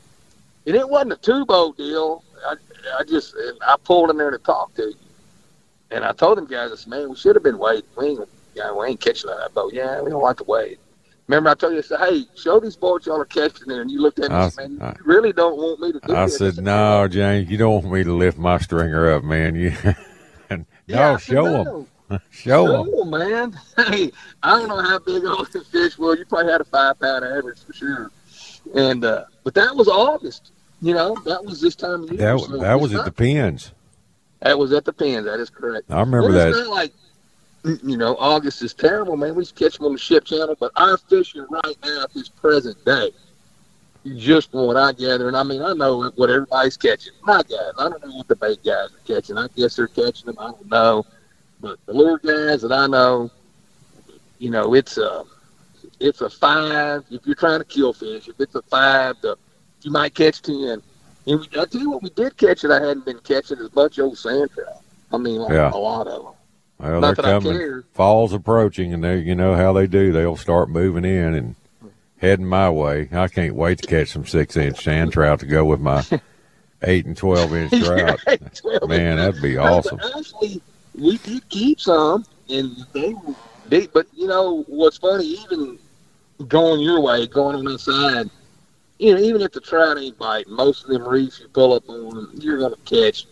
[0.65, 2.23] And it wasn't a two boat deal.
[2.45, 2.55] I,
[2.99, 4.95] I just I pulled in there to talk to you,
[5.93, 7.83] and I told them guys, I said, "Man, we should have been waiting.
[7.97, 9.73] We ain't, yeah, we ain't catching that boat.
[9.73, 10.79] Yeah, we don't like to wait."
[11.27, 13.89] Remember, I told you, I said, "Hey, show these boats y'all are catching there," and
[13.89, 15.99] you looked at me I- and said, "Man, I- you really don't want me to
[16.05, 19.23] do I this." said, "No, James, you don't want me to lift my stringer up,
[19.23, 19.55] man.
[19.55, 19.71] You,
[20.51, 23.59] no, Yeah, I said, show them, "No." show them." Man.
[23.77, 24.11] Hey,
[24.43, 26.17] I don't know how big all the fish were.
[26.17, 28.11] You probably had a five pound average for sure.
[28.75, 30.51] And uh, but that was August.
[30.81, 32.17] You know, that was this time of year.
[32.35, 33.71] That so that was at the pins.
[34.43, 35.25] That was at the pins.
[35.25, 35.89] That is correct.
[35.89, 36.49] I remember that.
[36.49, 36.93] It's not like
[37.83, 39.35] you know August is terrible, man.
[39.35, 42.83] We catch them on the ship channel, but our fishing right now at this present
[42.83, 43.11] day,
[44.17, 47.13] just from what I gather, and I mean I know what everybody's catching.
[47.23, 49.37] My guys, I don't know what the bait guys are catching.
[49.37, 50.35] I guess they're catching them.
[50.37, 51.05] I don't know,
[51.61, 53.31] but the lure guys that I know,
[54.39, 55.23] you know, it's a
[56.01, 57.05] it's a five.
[57.09, 59.37] If you're trying to kill fish, if it's a five, the,
[59.83, 60.81] you might catch ten.
[61.25, 62.71] And we, I tell you what, we did catch it.
[62.71, 64.81] I hadn't been catching as much old sand trout.
[65.11, 65.71] I mean, like Yeah.
[65.73, 66.33] a lot of them.
[66.79, 67.57] Well, Not they're that I coming.
[67.57, 67.83] care.
[67.93, 70.11] Fall's approaching, and they, you know how they do.
[70.11, 71.55] They'll start moving in and
[72.17, 73.07] heading my way.
[73.13, 76.03] I can't wait to catch some six-inch sand trout to go with my
[76.83, 78.19] eight and twelve-inch trout.
[78.87, 79.97] Man, that'd be awesome.
[79.97, 80.61] But actually,
[80.97, 83.35] we did keep some, and they were
[83.69, 83.93] big.
[83.93, 85.25] But you know what's funny?
[85.25, 85.79] Even
[86.47, 88.29] going your way, going on that side,
[89.03, 91.89] you know, even if the trout ain't biting, most of them reefs you pull up
[91.89, 93.25] on, you're gonna catch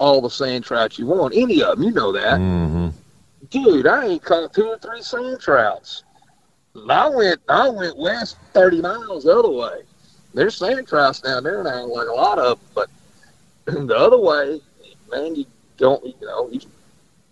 [0.00, 1.34] all the sand trout you want.
[1.36, 2.38] Any of them, you know that.
[2.38, 2.88] hmm
[3.50, 6.02] Dude, I ain't caught two or three sand trouts.
[6.90, 9.82] I went, I went west thirty miles the other way.
[10.32, 12.68] There's sand trouts down there now, like a lot of them.
[12.74, 12.90] But
[13.86, 14.60] the other way,
[15.12, 15.46] man, you
[15.76, 16.60] don't, you know, you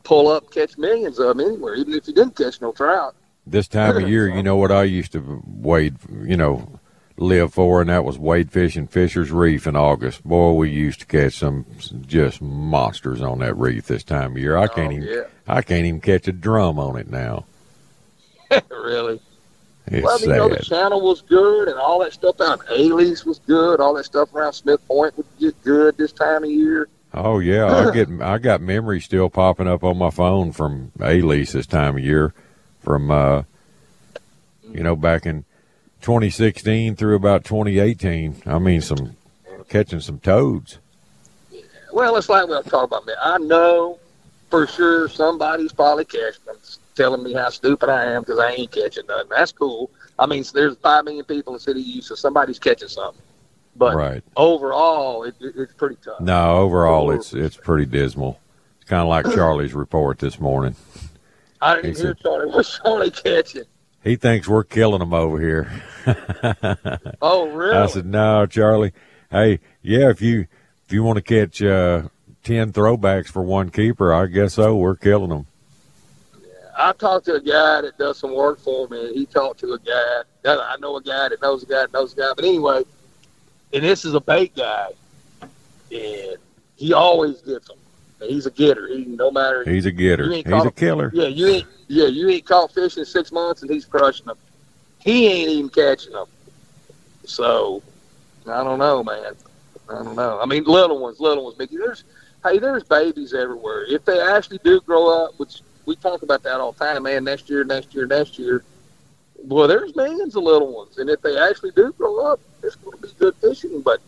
[0.04, 3.16] pull up, catch millions of them anywhere, even if you didn't catch no trout.
[3.44, 6.78] This time of year, you know what I used to wade, you know,
[7.22, 10.24] live for, and that was wade fishing Fisher's Reef in August.
[10.24, 11.64] Boy, we used to catch some
[12.06, 14.56] just monsters on that reef this time of year.
[14.56, 15.22] I can't Oh, even, yeah.
[15.46, 17.44] I can't even catch a drum on it now.
[18.70, 19.20] really.
[19.86, 23.24] It's well, you know, the channel was good, and all that stuff out in Ailey's
[23.26, 23.80] was good.
[23.80, 26.88] All that stuff around Smith Point would get good this time of year.
[27.14, 31.52] Oh yeah, I get I got memories still popping up on my phone from Elise
[31.52, 32.32] this time of year,
[32.80, 33.42] from uh,
[34.70, 35.44] you know back in
[36.02, 38.42] 2016 through about 2018.
[38.46, 39.16] I mean, some
[39.68, 40.78] catching some toads.
[41.92, 43.14] Well, it's like we'll talk about me.
[43.22, 43.98] I know
[44.50, 46.56] for sure somebody's probably catching them,
[46.94, 49.28] telling me how stupid I am because I ain't catching nothing.
[49.30, 49.90] That's cool.
[50.18, 52.16] I mean, there's five million people in the city of Houston.
[52.16, 53.22] Somebody's catching something.
[53.76, 54.22] But right.
[54.36, 56.20] overall, it, it, it's pretty tough.
[56.20, 58.38] No, overall it's it's pretty dismal.
[58.80, 60.76] It's kind of like Charlie's report this morning.
[61.62, 62.50] I didn't He hear said- Charlie.
[62.52, 63.62] What's Charlie catching?
[64.04, 65.70] He thinks we're killing them over here.
[67.22, 67.76] Oh, really?
[67.76, 68.92] I said, "No, Charlie.
[69.30, 70.46] Hey, yeah, if you
[70.84, 72.08] if you want to catch uh,
[72.42, 74.74] ten throwbacks for one keeper, I guess so.
[74.74, 75.46] We're killing them."
[76.42, 79.06] Yeah, I talked to a guy that does some work for me.
[79.06, 80.22] and He talked to a guy.
[80.42, 82.32] that I know a guy that knows a guy that knows a guy.
[82.34, 82.82] But anyway,
[83.72, 84.88] and this is a bait guy,
[85.92, 86.36] and
[86.74, 87.76] he always gets them.
[88.28, 88.88] He's a getter.
[88.88, 89.64] He no matter.
[89.64, 90.30] He's a getter.
[90.30, 91.10] He's a killer.
[91.14, 91.66] Yeah, you ain't.
[91.88, 94.36] Yeah, you ain't caught fish in six months, and he's crushing them.
[94.98, 96.26] He ain't even catching them.
[97.24, 97.82] So,
[98.46, 99.34] I don't know, man.
[99.88, 100.40] I don't know.
[100.40, 101.76] I mean, little ones, little ones, Mickey.
[101.76, 102.04] There's,
[102.44, 103.84] hey, there's babies everywhere.
[103.84, 107.24] If they actually do grow up, which we talk about that all the time, man.
[107.24, 108.64] Next year, next year, next year.
[109.44, 112.96] well, there's millions of little ones, and if they actually do grow up, it's going
[112.96, 113.82] to be good fishing.
[113.82, 114.00] But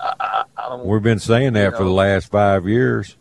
[0.00, 0.84] I, I, I don't.
[0.86, 3.16] We've been saying that you for the last five years.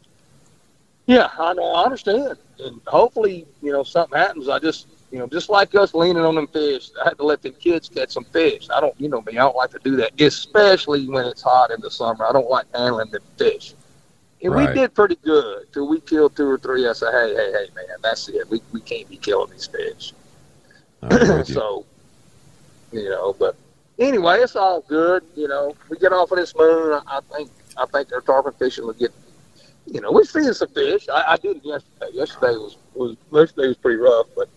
[1.05, 1.73] Yeah, I know.
[1.73, 4.47] I understand, and hopefully, you know, something happens.
[4.47, 7.41] I just, you know, just like us leaning on them fish, I had to let
[7.41, 8.67] them kids catch some fish.
[8.73, 11.71] I don't, you know me, I don't like to do that, especially when it's hot
[11.71, 12.25] in the summer.
[12.25, 13.75] I don't like handling them fish.
[14.41, 14.69] And Right.
[14.69, 16.87] we did pretty good till we killed two or three.
[16.87, 18.49] I said, hey, hey, hey, man, that's it.
[18.49, 20.13] We we can't be killing these fish.
[21.11, 21.43] You.
[21.45, 21.85] so,
[22.91, 23.55] you know, but
[23.99, 25.23] anyway, it's all good.
[25.35, 26.93] You know, we get off of this moon.
[26.93, 29.11] I, I think I think our tarpon fishing will get.
[29.85, 31.07] You know, we're seeing some fish.
[31.09, 32.07] I, I did it yesterday.
[32.13, 34.49] Yesterday was was yesterday was pretty rough, but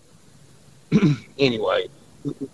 [1.39, 1.89] anyway,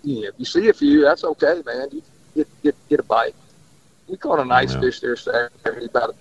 [0.03, 1.89] yeah, if you see a few, that's okay, man.
[1.91, 2.01] You
[2.35, 3.35] get get get a bite.
[4.07, 4.81] We caught a nice Yeah.
[4.81, 6.15] fish there Saturday, about a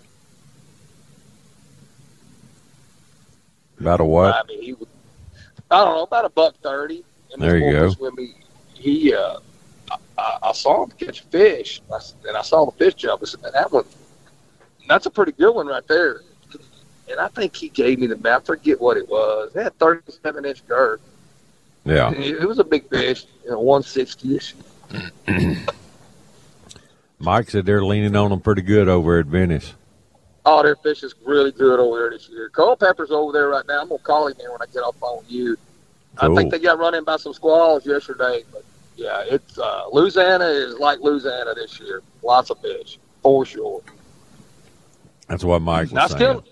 [3.81, 4.35] About a what?
[4.35, 4.89] I mean, he was,
[5.71, 7.05] I don't know, about a buck thirty.
[7.33, 7.95] And There you go.
[7.99, 8.35] With me,
[8.75, 9.39] he, uh,
[9.91, 12.95] I, I, I saw him catch a fish, I s- and I saw the fish
[12.95, 13.23] jump.
[13.23, 13.85] I said, "Man, that one,
[14.87, 16.21] that's a pretty good one right there."
[17.11, 18.43] And I think he gave me the map.
[18.43, 19.55] I forget what it was.
[19.55, 21.01] It had thirty-seven inch girth.
[21.85, 22.13] Yeah.
[22.13, 24.55] It, was a big fish, you know, one sixty ish.
[27.19, 29.75] Mike said they're leaning on them pretty good over at Venice.
[30.45, 32.49] Oh, their fish is really good over there this year.
[32.49, 33.81] Culpepper's over there right now.
[33.81, 35.57] I'm gonna call him here when I get off on you.
[36.19, 38.65] I think they got run in by some squalls yesterday, but
[38.97, 42.03] yeah, it's uh, Louisiana is like Louisiana this year.
[42.23, 43.83] Lots of fish for sure.
[45.29, 46.19] That's what Mike was I saying.
[46.19, 46.45] still,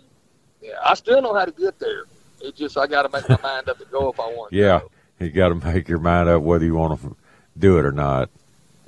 [0.85, 2.05] I still know how to get there.
[2.40, 4.53] It just I got to make my mind up to go if I want.
[4.53, 4.81] Yeah.
[4.81, 4.90] go.
[5.25, 7.16] You got to make your mind up whether you want to
[7.59, 8.31] do it or not.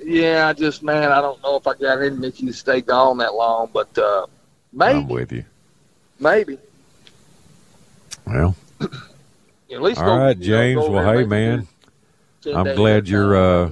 [0.02, 0.48] yeah.
[0.48, 3.34] I just man, I don't know if I got any me to stay gone that
[3.34, 4.26] long, but uh,
[4.72, 5.44] maybe, I'm with you.
[6.18, 6.58] maybe.
[8.26, 10.88] Well, At least all go, right, know, James.
[10.88, 11.66] Well, hey, man,
[12.46, 13.70] I'm glad you're uh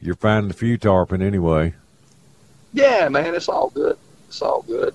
[0.00, 1.74] you're finding a few tarpon anyway.
[2.72, 3.98] Yeah, man, it's all good.
[4.28, 4.94] It's all good.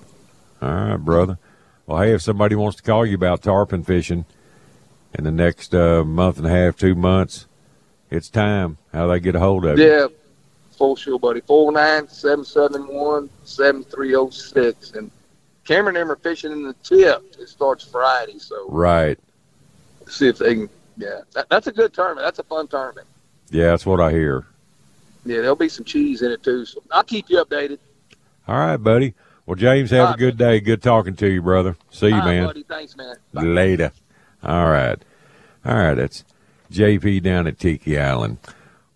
[0.60, 1.38] All right, brother.
[1.86, 4.24] Well, hey, if somebody wants to call you about tarpon fishing
[5.14, 7.46] in the next uh, month and a half, two months,
[8.10, 8.78] it's time.
[8.92, 9.86] How they get a hold of you?
[9.86, 10.06] Yeah,
[10.72, 11.40] full show, buddy.
[11.42, 14.92] Four nine seven seven one seven three zero six.
[14.92, 15.12] And
[15.64, 17.22] Cameron and them are fishing in the tip.
[17.38, 19.18] It starts Friday, so Right.
[20.08, 20.68] see if they can.
[20.96, 22.26] Yeah, that, that's a good tournament.
[22.26, 23.06] That's a fun tournament.
[23.50, 24.46] Yeah, that's what I hear.
[25.24, 26.64] Yeah, there'll be some cheese in it too.
[26.64, 27.78] So I'll keep you updated.
[28.48, 29.14] All right, buddy.
[29.46, 30.58] Well, James, have a good day.
[30.58, 31.76] Good talking to you, brother.
[31.90, 32.46] See you, man.
[32.46, 32.64] buddy.
[32.64, 33.14] Thanks, man.
[33.32, 33.42] Bye.
[33.42, 33.92] Later.
[34.42, 34.98] All right.
[35.64, 35.94] All right.
[35.94, 36.24] That's
[36.72, 38.38] JP down at Tiki Island.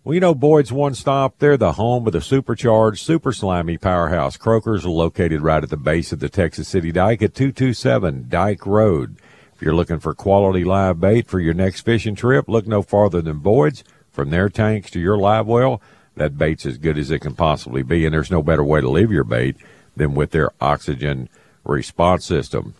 [0.03, 4.35] Well, you know, Boyd's One Stop, they're the home of the supercharged, super slimy powerhouse.
[4.35, 8.65] Croakers are located right at the base of the Texas City Dike at 227 Dike
[8.65, 9.17] Road.
[9.55, 13.21] If you're looking for quality live bait for your next fishing trip, look no farther
[13.21, 13.83] than Boyd's.
[14.11, 15.81] From their tanks to your live well,
[16.15, 18.89] that bait's as good as it can possibly be, and there's no better way to
[18.89, 19.55] live your bait
[20.01, 21.29] than with their oxygen
[21.63, 22.73] response system.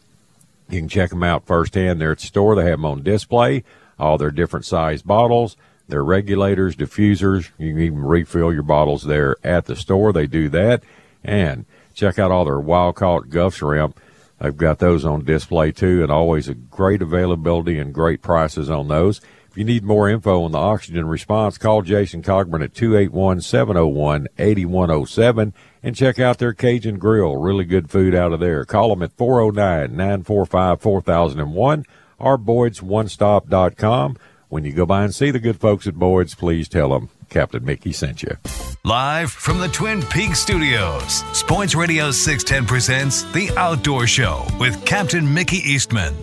[0.69, 2.01] You can check them out firsthand.
[2.01, 2.55] They're at the store.
[2.55, 3.63] They have them on display,
[3.99, 5.55] all their different size bottles,
[5.88, 7.49] their regulators, diffusers.
[7.60, 10.12] You can even refill your bottles there at the store.
[10.12, 10.81] They do that.
[11.23, 13.99] And check out all their wild caught Gulf shrimp.
[14.39, 18.88] They've got those on display too, and always a great availability and great prices on
[18.88, 19.21] those.
[19.51, 24.27] If you need more info on the oxygen response, call Jason Cogburn at 281 701
[24.39, 27.35] 8107 and check out their Cajun Grill.
[27.35, 28.63] Really good food out of there.
[28.63, 31.85] Call them at 409 945 4001
[32.17, 34.15] or Boyd'sOneStop.com.
[34.47, 37.65] When you go by and see the good folks at Boyd's, please tell them Captain
[37.65, 38.37] Mickey sent you.
[38.85, 45.33] Live from the Twin Peaks studios, Sports Radio 610 presents The Outdoor Show with Captain
[45.33, 46.15] Mickey Eastman.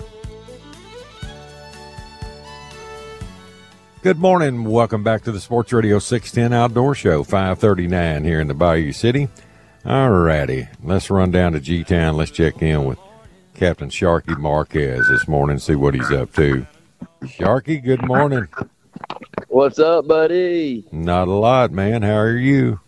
[4.01, 4.63] Good morning.
[4.63, 9.29] Welcome back to the Sports Radio 610 Outdoor Show, 539 here in the Bayou City.
[9.85, 10.69] All righty.
[10.85, 12.17] Let's run down to G-Town.
[12.17, 12.97] Let's check in with
[13.55, 16.65] Captain Sharky Marquez this morning, see what he's up to.
[17.23, 18.47] Sharky, good morning.
[19.49, 20.85] What's up, buddy?
[20.93, 22.03] Not a lot, man.
[22.03, 22.79] How are you?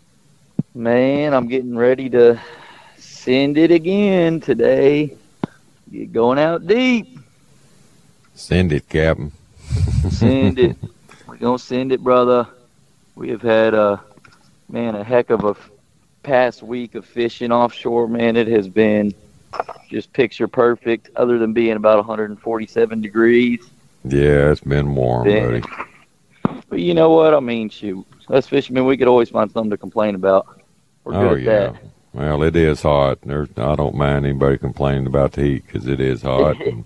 [0.77, 2.41] Man, I'm getting ready to
[2.99, 5.17] send it again today.
[5.91, 7.19] Get going out deep.
[8.37, 9.33] Send it, Captain.
[10.09, 10.77] Send it.
[11.41, 12.47] Gonna send it, brother.
[13.15, 14.01] We have had a
[14.69, 15.71] man a heck of a f-
[16.23, 18.09] past week of fishing offshore.
[18.09, 19.15] Man, it has been
[19.89, 21.11] just picture perfect.
[21.17, 23.69] Other than being about 147 degrees,
[24.05, 25.47] Yeah, it's been warm, Yeah.
[25.47, 25.63] buddy.
[26.69, 27.35] but you know what?
[27.35, 30.47] I mean, shoot, us fishermen, we could always find something to complain about.
[31.05, 31.51] We're good Oh, at yeah.
[31.73, 31.75] that.
[32.13, 33.19] Well, it is hot.
[33.23, 36.61] There's, I don't mind anybody complaining about the heat because it is hot.
[36.67, 36.85] and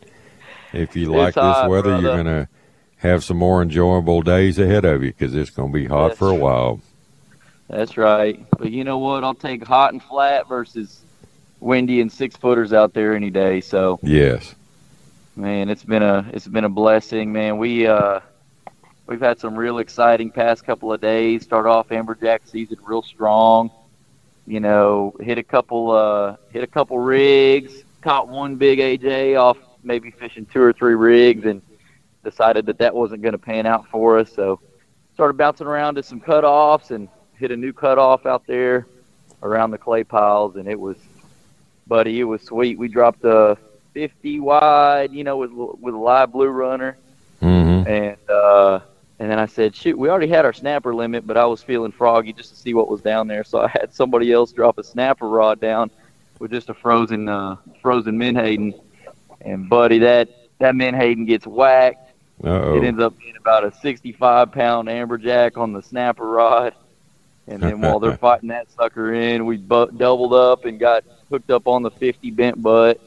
[0.72, 2.48] if you like It's hot, this weather, you're going to
[3.04, 6.18] have some more enjoyable days ahead of you because it's going to be hot That's
[6.18, 6.80] for a while.
[7.68, 8.44] That's right.
[8.58, 9.24] But you know what?
[9.24, 11.02] I'll take hot and flat versus
[11.60, 13.60] windy and six footers out there any day.
[13.60, 14.54] So Yes.
[15.36, 17.58] man, it's been a it's been a blessing, man.
[17.58, 18.20] We uh
[19.06, 21.42] we've had some real exciting past couple of days.
[21.42, 23.70] Start off amberjack season real strong.
[24.46, 29.58] You know, hit a couple uh hit a couple rigs, caught one big AJ off
[29.82, 31.60] maybe fishing two or three rigs and
[32.24, 34.32] decided that that wasn't going to pan out for us.
[34.32, 34.60] So
[35.14, 37.08] started bouncing around to some cutoffs and
[37.38, 38.86] hit a new cutoff out there
[39.42, 40.96] around the clay piles and it was
[41.86, 42.78] buddy, it was sweet.
[42.78, 43.56] We dropped a
[43.92, 46.96] 50 wide, you know, with with a live blue runner,
[47.42, 47.86] Mm-hmm.
[47.88, 48.80] and uh,
[49.18, 51.92] and then I said, shoot, we already had our snapper limit, but I was feeling
[51.92, 54.82] froggy just to see what was down there, so I had somebody else drop a
[54.84, 55.90] snapper rod down
[56.38, 58.74] with just a frozen uh, frozen menhaden,
[59.42, 62.03] and buddy, that that menhaden gets whacked.
[62.46, 66.74] Uh It ends up being about a 65 pound amberjack on the snapper rod.
[67.46, 71.50] And then while they're fighting that sucker in, we bu- doubled up and got hooked
[71.50, 73.00] up on the 50 bent butt.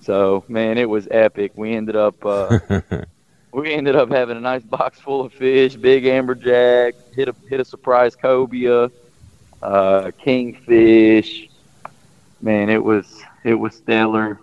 [0.00, 1.52] So man, it was epic.
[1.56, 2.54] We ended up uh,
[3.52, 7.60] we ended up having a nice box full of fish, big amberjack, hit a hit
[7.60, 8.90] a surprise cobia,
[9.62, 11.48] uh, kingfish.
[12.40, 14.40] Man, it was it was stellar.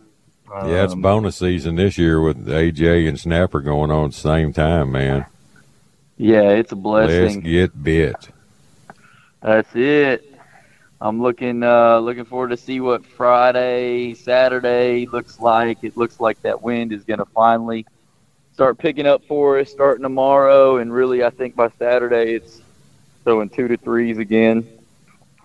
[0.54, 4.18] Yeah, it's Um, bonus season this year with AJ and Snapper going on at the
[4.18, 5.26] same time, man.
[6.18, 7.24] Yeah, it's a blessing.
[7.24, 8.30] Let's get bit.
[9.42, 10.30] That's it.
[11.02, 15.84] I'm looking uh, looking forward to see what Friday, Saturday looks like.
[15.84, 17.86] It looks like that wind is going to finally
[18.54, 22.62] start picking up for us starting tomorrow, and really, I think by Saturday it's
[23.24, 24.66] throwing two to threes again.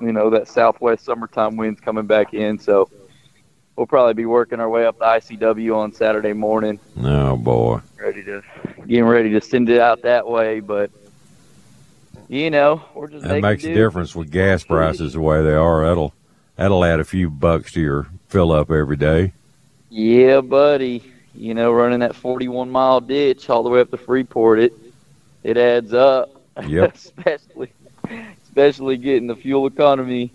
[0.01, 2.89] You know that southwest summertime wind's coming back in, so
[3.79, 7.81] we'll probably be working our way up the ICW on Saturday morning, Oh boy.
[7.99, 8.43] ready to
[8.87, 10.61] getting ready to send it out that way.
[10.61, 10.91] But
[12.29, 13.75] you know, we're just That makes a do.
[13.75, 15.87] difference with gas prices the way they are.
[15.87, 16.13] That'll
[16.57, 19.33] that'll add a few bucks to your fill up every day.
[19.91, 21.03] Yeah, buddy.
[21.35, 24.73] You know, running that 41 mile ditch all the way up to Freeport, it
[25.45, 26.31] it adds up.
[26.67, 26.95] Yep.
[26.97, 27.71] especially
[28.43, 30.33] especially getting the fuel economy.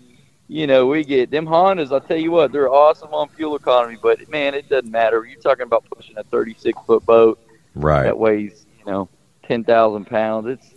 [0.48, 1.92] You know, we get them Hondas.
[1.92, 5.24] I'll tell you what, they're awesome on fuel economy, but man, it doesn't matter.
[5.24, 7.38] You're talking about pushing a 36 foot boat
[7.74, 8.04] Right.
[8.04, 9.08] that weighs, you know,
[9.46, 10.46] 10,000 pounds.
[10.48, 10.74] It's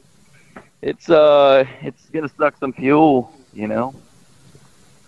[0.81, 3.95] it's uh it's gonna suck some fuel, you know.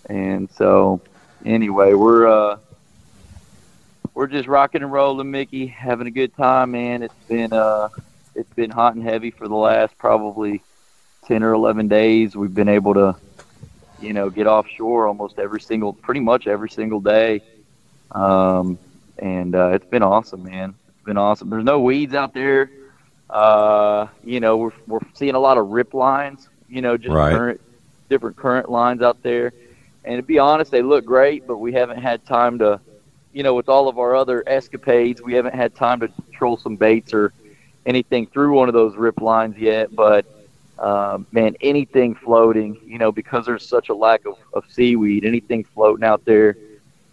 [0.08, 1.00] And so,
[1.44, 2.58] anyway, we're uh
[4.14, 7.02] we're just rocking and rolling, Mickey, having a good time, man.
[7.02, 7.88] It's been uh
[8.34, 10.62] it's been hot and heavy for the last probably
[11.24, 12.36] ten or eleven days.
[12.36, 13.16] We've been able to,
[14.00, 17.42] you know, get offshore almost every single, pretty much every single day,
[18.12, 18.78] um,
[19.18, 20.74] and uh, it's been awesome, man.
[20.88, 21.50] It's been awesome.
[21.50, 22.70] There's no weeds out there.
[23.28, 26.48] Uh, you know, we're we're seeing a lot of rip lines.
[26.68, 27.24] You know, just Right.
[27.24, 27.60] current,
[28.08, 29.52] different current lines out there.
[30.04, 32.80] And to be honest, they look great, but we haven't had time to,
[33.32, 36.76] you know, with all of our other escapades, we haven't had time to troll some
[36.76, 37.32] baits or
[37.86, 39.94] anything through one of those rip lines yet.
[39.94, 40.26] But
[40.80, 45.62] um, man, anything floating, you know, because there's such a lack of, of seaweed, anything
[45.62, 46.56] floating out there,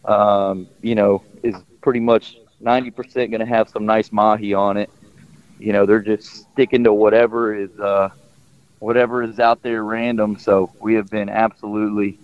[0.06, 4.90] um, you know, is pretty much 90% going to have some nice mahi on it.
[5.60, 8.10] You know, they're just sticking to whatever is uh,
[8.80, 10.38] whatever is out there random.
[10.38, 12.18] So we have been absolutely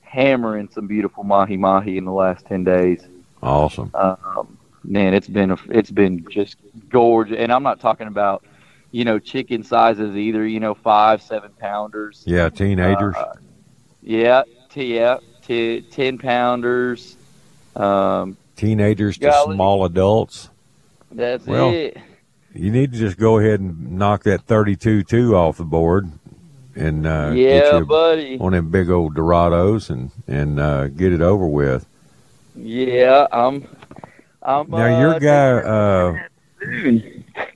[0.00, 3.06] hammering some beautiful mahi mahi in the last 10 days.
[3.42, 3.90] Awesome.
[3.94, 6.56] Um, man, it's been a, it's been just
[6.88, 8.44] gorgeous, and I'm not talking about
[8.96, 10.46] you know chicken sizes either.
[10.46, 12.22] You know, five, seven pounders.
[12.26, 13.14] Yeah, teenagers.
[13.14, 13.34] Uh,
[14.02, 17.18] yeah, t- yeah, t- ten pounders.
[17.76, 19.54] Um, teenagers to golly.
[19.54, 20.48] small adults.
[21.12, 21.98] that's Well, it.
[22.54, 26.10] You need to just go ahead and knock that 32-2 off the board
[26.74, 28.38] and uh, get Yeah, you buddy.
[28.38, 31.84] one of them big old Dorados and and uh, get it over with.
[32.54, 33.68] Yeah, I'm.
[34.42, 34.70] I'm.
[34.70, 36.28] Now uh, your guy uh.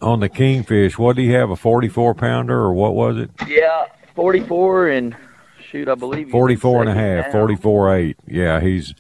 [0.03, 1.51] On the kingfish, what do you have?
[1.51, 3.31] A 44 pounder or what was it?
[3.49, 5.17] Yeah, 44 and
[5.63, 6.19] shoot, I believe.
[6.19, 7.33] he's in 44 and a half, now.
[7.33, 8.17] 44 8.
[8.27, 8.95] Yeah, he's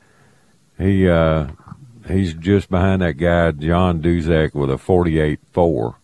[0.78, 1.48] he uh
[2.08, 5.94] he's just behind that guy John Duzak with a 48 4.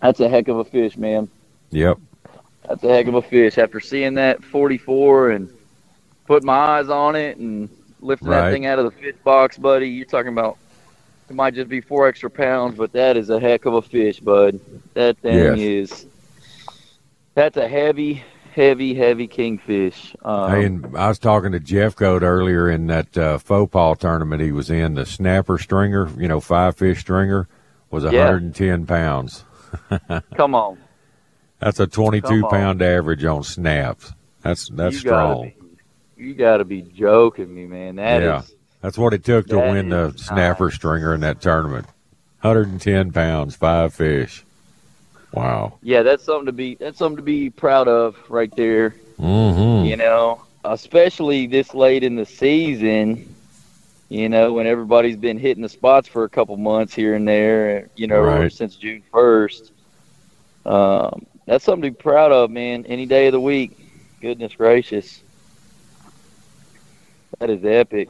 [0.00, 1.28] That's a heck of a fish, man.
[1.70, 1.98] Yep.
[2.68, 3.58] That's a heck of a fish.
[3.58, 5.50] After seeing that 44 and
[6.26, 7.68] put my eyes on it and
[8.00, 8.42] lifting Right.
[8.46, 10.58] that thing out of the fish box, buddy, you're talking about
[11.32, 14.20] it might just be four extra pounds, but that is a heck of a fish,
[14.20, 14.60] bud.
[14.92, 15.58] That thing Yes.
[15.58, 16.06] is.
[17.34, 18.22] That's a heavy,
[18.54, 20.14] heavy, heavy kingfish.
[20.22, 24.42] Um, Hey, and I was talking to Jeffcoat earlier in that uh, faux paw tournament
[24.42, 27.48] he was in, the snapper stringer, you know, five fish stringer.
[27.90, 28.10] was Yeah.
[28.10, 29.44] 110 pounds.
[30.36, 30.76] Come on.
[31.60, 32.82] That's a 22 Come on.
[32.82, 34.12] average on snaps.
[34.42, 35.52] That's that's you gotta strong.
[36.16, 37.96] Be, you got to be joking me, man.
[37.96, 38.42] That is Yeah.
[38.82, 40.74] That's what it took to That win the snapper nice.
[40.74, 41.86] stringer in that tournament.
[42.42, 44.44] 110 pounds, five fish.
[45.32, 45.78] Wow.
[45.82, 48.94] yeah, that's something to be that's something to be proud of right there.
[49.18, 49.86] Mm-hmm.
[49.86, 53.34] You know, especially this late in the season.
[54.10, 57.88] You know, when everybody's been hitting the spots for a couple months here and there.
[57.96, 58.52] You know, Right.
[58.52, 59.72] since June first.
[60.66, 62.84] Um, that's something to be proud of, man.
[62.86, 63.78] Any day of the week.
[64.20, 65.20] Goodness gracious,
[67.38, 68.08] that is epic.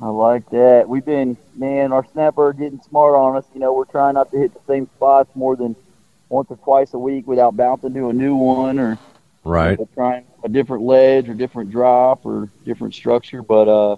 [0.00, 0.88] I like that.
[0.88, 3.46] We've been, man, our snapper are getting smart on us.
[3.52, 5.76] You know, we're trying not to hit the same spots more than
[6.28, 8.98] once or twice a week without bouncing to a new one or
[9.44, 9.80] Right.
[9.94, 13.42] trying a different ledge or different drop or different structure.
[13.42, 13.96] But uh,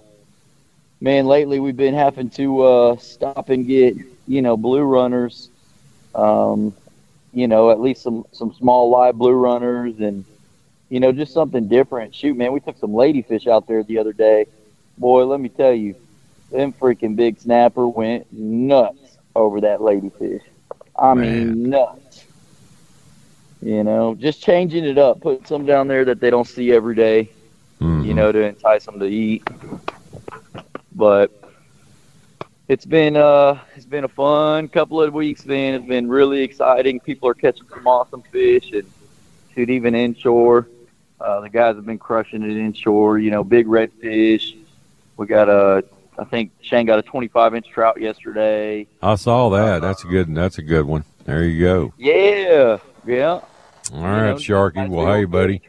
[1.01, 5.51] man, lately we've been having to uh, stop and get you know blue runners,
[6.15, 6.73] um,
[7.31, 10.25] you know at least some some small live blue runners and
[10.89, 12.13] you know just something different.
[12.15, 14.47] Shoot, man, we took some ladyfish out there the other day.
[14.97, 15.95] Boy, let me tell you,
[16.51, 20.41] them freaking big snapper went nuts over that ladyfish.
[20.97, 22.27] I mean, nuts.
[23.61, 26.95] You know, just changing it up, putting some down there that they don't see every
[26.95, 27.31] day,
[27.81, 28.03] Mhm.
[28.03, 29.43] you know, to entice them to eat.
[30.93, 31.31] But
[32.67, 35.73] it's been uh it's been a fun couple of weeks, man.
[35.75, 36.99] It's been really exciting.
[36.99, 38.91] People are catching some awesome fish and
[39.53, 40.69] shoot even inshore.
[41.19, 43.19] Uh, the guys have been crushing it inshore.
[43.19, 44.55] You know, big redfish.
[45.17, 45.83] We got a,
[46.17, 48.87] I think Shane got a 25 inch trout yesterday.
[49.01, 49.81] I saw that.
[49.81, 50.33] That's a good.
[50.33, 51.03] That's a good one.
[51.25, 51.93] There you go.
[51.97, 53.41] Yeah, yeah.
[53.93, 54.87] All right, know, Sharky.
[54.87, 55.61] Well, hey, buddy.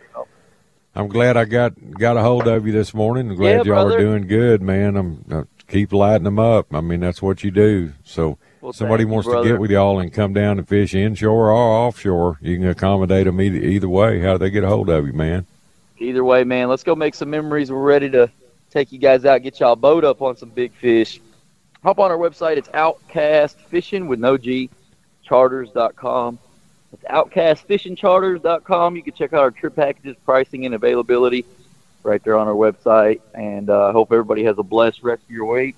[0.94, 3.30] I'm glad I got got a hold of you this morning.
[3.30, 3.94] I'm glad Yeah, y'all brother.
[3.96, 4.96] are doing good, man.
[4.96, 6.74] I'm uh, keep lighting them up.
[6.74, 7.92] I mean, that's what you do.
[8.04, 10.94] So Well, somebody thank you, wants to get with y'all and come down and fish
[10.94, 14.20] inshore or offshore, you can accommodate them either, either way.
[14.20, 15.46] How do they get a hold of you, man?
[15.98, 17.70] Either way, man, let's go make some memories.
[17.70, 18.30] We're ready to
[18.70, 21.20] take you guys out, get y'all boat up on some big fish.
[21.82, 22.58] Hop on our website.
[22.58, 24.68] It's Outcast Fishing with no G,
[25.22, 26.38] charters.com.
[26.92, 28.96] It's outcastfishingcharters.com.
[28.96, 31.46] You can check out our trip packages, pricing, and availability
[32.02, 33.20] right there on our website.
[33.34, 35.76] And uh, I hope everybody has a blessed rest of your week.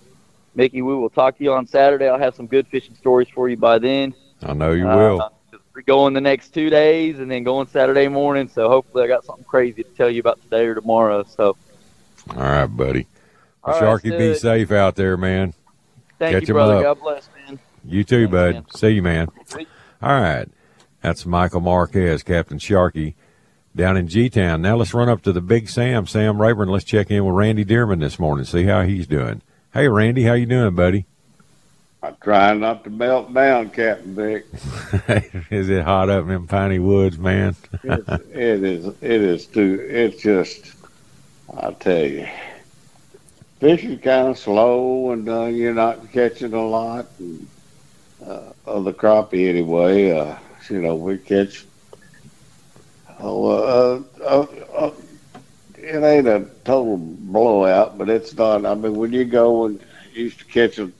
[0.55, 2.09] Mickey, we will talk to you on Saturday.
[2.09, 4.14] I'll have some good fishing stories for you by then.
[4.42, 5.32] I know you Uh, will.
[5.74, 8.46] We're going the next two days and then going Saturday morning.
[8.48, 11.22] So hopefully I got something crazy to tell you about today or tomorrow.
[11.24, 11.57] So
[12.36, 13.07] All right, buddy.
[13.64, 15.55] All right, Sharky, be safe out there, man.
[16.18, 16.86] thank Catch you, brother.
[16.86, 16.98] up.
[16.98, 17.59] God bless, man.
[17.86, 18.55] You too, Thanks, bud.
[18.55, 18.64] man.
[18.76, 19.28] See you, man.
[20.03, 20.48] All right.
[21.00, 23.14] That's Michael Marquez, Captain Sharky,
[23.74, 24.61] down in G Town.
[24.62, 26.68] Now let's run up to the Big Sam, Sam Rayburn.
[26.68, 29.40] Let's check in with Randy Deerman this morning, see how he's doing.
[29.74, 31.06] Hey, Randy, how you doing, buddy?
[32.02, 34.44] I'm trying not to melt down, Captain Vic.
[35.50, 37.56] Is it hot up in piney woods, man?
[37.82, 38.84] It is.
[38.84, 39.80] It is too.
[39.88, 40.74] It's just.
[41.56, 42.28] I tell you,
[43.60, 47.46] fishing kind of slow, and uh, you're not catching a lot and,
[48.26, 50.10] uh, of the crappie anyway.
[50.10, 50.36] Uh,
[50.68, 51.64] you know, we catch.
[53.20, 54.46] Oh, uh, uh,
[54.76, 54.90] uh,
[55.93, 58.64] it ain't a total blowout, but it's not.
[58.64, 59.80] I mean, when you go and
[60.14, 60.93] used to catch them,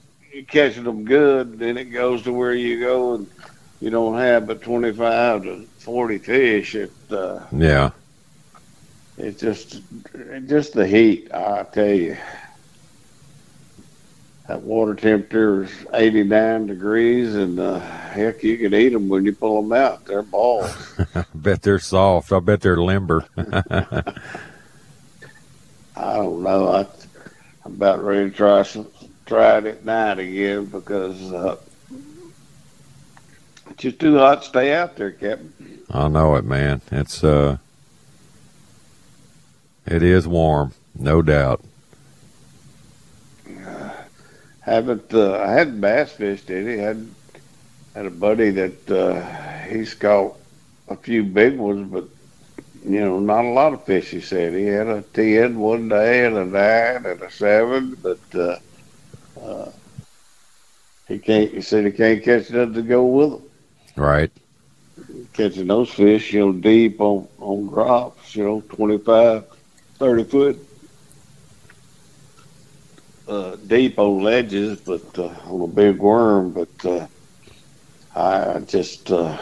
[0.47, 3.27] catching them good, then it goes to where you go and
[3.79, 6.75] you don't have but 25 to 40 fish.
[6.75, 7.91] It, uh, Yeah.
[9.17, 9.81] it's just,
[10.47, 11.29] just the heat.
[11.33, 12.17] I tell you,
[14.47, 19.33] that water temperature is 89 degrees, and uh, heck, you can eat them when you
[19.33, 20.05] pull them out.
[20.05, 20.93] They're balls.
[21.15, 22.31] I bet they're soft.
[22.31, 23.25] I bet they're limber.
[25.95, 26.67] I don't know.
[26.69, 26.87] I,
[27.65, 28.87] I'm about ready to try some,
[29.25, 31.57] try it at night again because uh,
[33.69, 35.53] it's just too hot to stay out there, Captain.
[35.91, 36.81] I know it, man.
[36.91, 37.57] It's uh
[39.85, 41.63] it is warm, no doubt.
[44.61, 46.77] Haven't uh, I hadn't bass fished any.
[46.77, 47.07] Had
[47.93, 50.35] had a buddy that uh, he's caught
[50.87, 52.05] a few big ones, but
[52.83, 54.09] you know not a lot of fish.
[54.11, 58.21] He said he had a ten one day and a nine and a seven, but
[58.35, 58.57] uh,
[59.39, 59.71] uh,
[61.07, 61.51] he can't.
[61.51, 63.43] He said he can't catch nothing to go with them.
[63.95, 64.31] Right.
[65.33, 69.43] Catching those fish, you know, deep on on drops, you know, 25,
[69.99, 70.57] 30 foot.
[73.27, 76.51] Uh, deep on ledges, but uh, on a big worm.
[76.51, 77.07] But uh,
[78.15, 79.37] I just uh,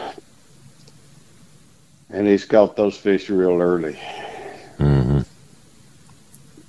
[2.12, 3.98] and he's caught those fish real early.
[4.78, 5.20] Mm-hmm.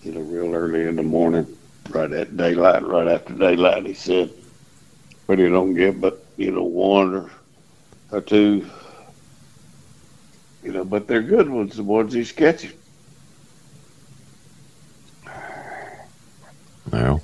[0.04, 1.48] You know, real early in the morning,
[1.90, 3.86] right at daylight, right after daylight.
[3.86, 4.32] He said,
[5.28, 7.32] but he don't get but you know one or,
[8.12, 8.68] or two.
[10.64, 12.72] You know, but they're good ones, the ones he's catching.
[16.90, 17.22] Well,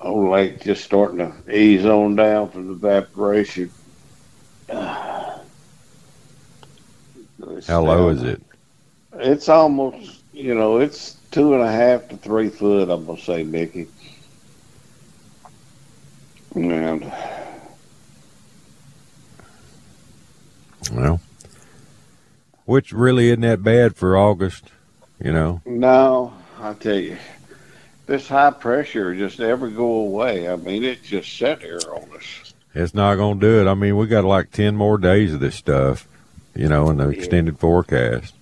[0.00, 3.70] Old lake just starting to ease on down from the evaporation.
[7.66, 8.42] how low is it?
[9.14, 12.90] It's almost, you know, it's two and a half to three foot.
[12.90, 13.88] I'm gonna say, Mickey.
[16.54, 17.12] And
[20.92, 21.20] Well,
[22.64, 24.70] which really isn't that bad for August,
[25.22, 25.60] you know.
[25.66, 27.16] no, I tell you,
[28.06, 30.48] this high pressure just never go away.
[30.48, 32.54] I mean, it just sat here on us.
[32.74, 33.70] It's not going to do it.
[33.70, 36.06] I mean, we got like 10 more days of this stuff,
[36.58, 38.34] you know, in the extended forecast.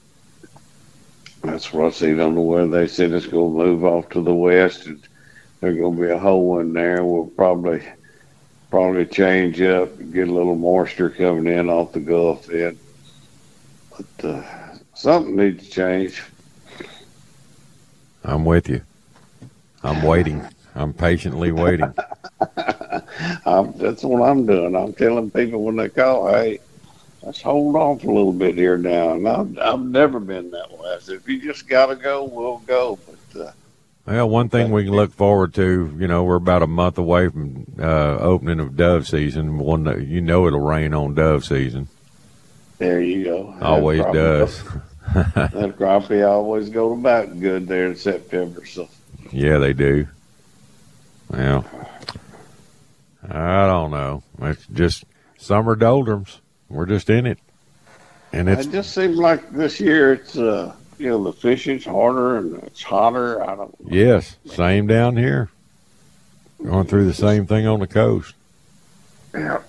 [1.43, 2.67] That's what I see on the weather.
[2.67, 5.07] They said it's going to move off to the west, and
[5.61, 7.05] there's going to be a hole in there.
[7.05, 7.83] We'll probably
[8.71, 12.79] probably change up, and get a little moisture coming in off the Gulf then.
[13.91, 14.43] But uh,
[14.95, 16.23] something needs to change.
[18.25, 18.81] I'm with you.
[19.83, 20.45] I'm waiting.
[20.75, 21.93] I'm patiently waiting.
[23.47, 24.75] I'm, that's what I'm doing.
[24.75, 26.61] I'm telling people when they call, hey,
[27.27, 29.15] let's hold off a little bit here now.
[29.15, 30.95] And I've, I've never been that way.
[30.95, 32.99] I said, if you just got to go, we'll go.
[33.35, 33.53] But uh,
[34.07, 37.29] Well, one thing we can look forward to, you know, we're about a month away
[37.29, 39.59] from uh, opening of dove season.
[39.59, 41.89] One, that- you know, it'll rain on dove season.
[42.79, 43.55] there you go.
[43.61, 44.63] Always crappie does.
[45.35, 48.65] that crappie always go about good there in September.
[48.65, 48.89] So
[49.33, 50.07] Yeah, they do.
[51.29, 51.65] Well,
[53.29, 54.23] I don't know.
[54.43, 55.05] It's just
[55.39, 56.41] summer doldrums.
[56.69, 57.39] We're just in it,
[58.33, 62.39] and it's it just seems like this year it's uh you know the fishing's harder
[62.39, 63.43] and it's hotter.
[63.43, 63.75] I don't.
[63.89, 65.51] yes, same down here.
[66.63, 68.35] Going through the same thing on the coast.
[69.35, 69.61] Yeah.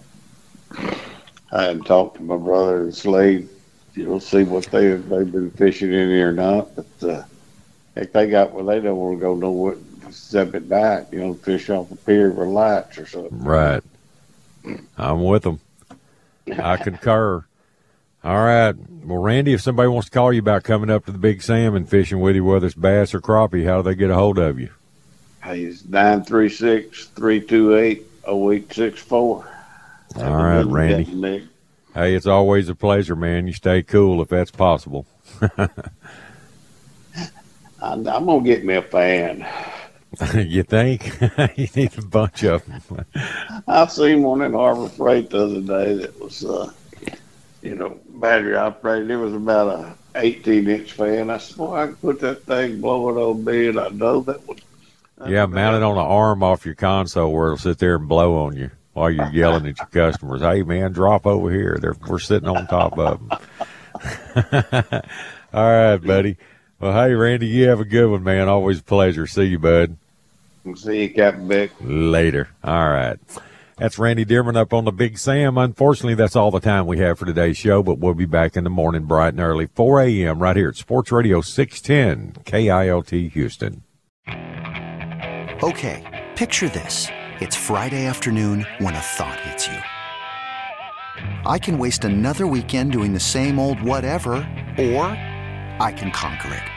[1.51, 3.49] I hadn't talked to my brother and Slade.
[3.93, 6.75] You know, see what they they've been fishing in here or not.
[6.75, 7.23] But uh,
[7.95, 9.77] if they got well, they don't want to go know what
[10.11, 11.07] step at night.
[11.11, 13.43] You know, fish off a pier with lights or something.
[13.43, 13.83] Right.
[14.97, 15.59] I'm with them.
[16.51, 17.45] I concur.
[18.23, 18.75] All right.
[19.05, 21.85] Well, Randy, if somebody wants to call you about coming up to the Big Salmon
[21.85, 24.59] fishing with you, whether it's bass or crappie, how do they get a hold of
[24.59, 24.69] you?
[25.45, 29.47] He's nine three six three two eight oh eight six four.
[30.15, 31.13] All right, Randy.
[31.13, 31.43] Nick.
[31.93, 33.47] Hey, it's always a pleasure, man.
[33.47, 35.05] You stay cool if that's possible.
[35.57, 35.69] I'm,
[37.81, 39.47] I'm gonna get me a fan.
[40.35, 41.19] you think?
[41.57, 43.05] you need a bunch of them.
[43.67, 46.71] I seen one in Harbor Freight the other day that was, uh,
[47.61, 49.11] you know, battery operated.
[49.11, 51.29] It was about a 18 inch fan.
[51.29, 54.47] I said, "Boy, I can put that thing blowing on me," and I know that
[54.47, 54.61] would.
[55.27, 58.35] Yeah, mount it on an arm off your console where it'll sit there and blow
[58.45, 60.41] on you while you're yelling at your customers.
[60.41, 61.77] Hey, man, drop over here.
[61.81, 63.39] They're, we're sitting on top of them.
[65.53, 66.37] All right, buddy.
[66.79, 68.47] Well, hey, Randy, you have a good one, man.
[68.47, 69.25] Always a pleasure.
[69.25, 69.97] See you, bud.
[70.75, 71.71] See you, Captain Beck.
[71.81, 72.49] Later.
[72.63, 73.17] All right.
[73.77, 75.57] That's Randy Deerman up on the Big Sam.
[75.57, 78.63] Unfortunately, that's all the time we have for today's show, but we'll be back in
[78.63, 80.39] the morning bright and early, 4 a.m.
[80.39, 83.83] right here at Sports Radio 610 KILT Houston.
[85.63, 87.07] Okay, picture this.
[87.39, 89.77] It's Friday afternoon when a thought hits you.
[91.45, 94.33] I can waste another weekend doing the same old whatever,
[94.79, 95.03] or
[95.79, 96.76] I can conquer it.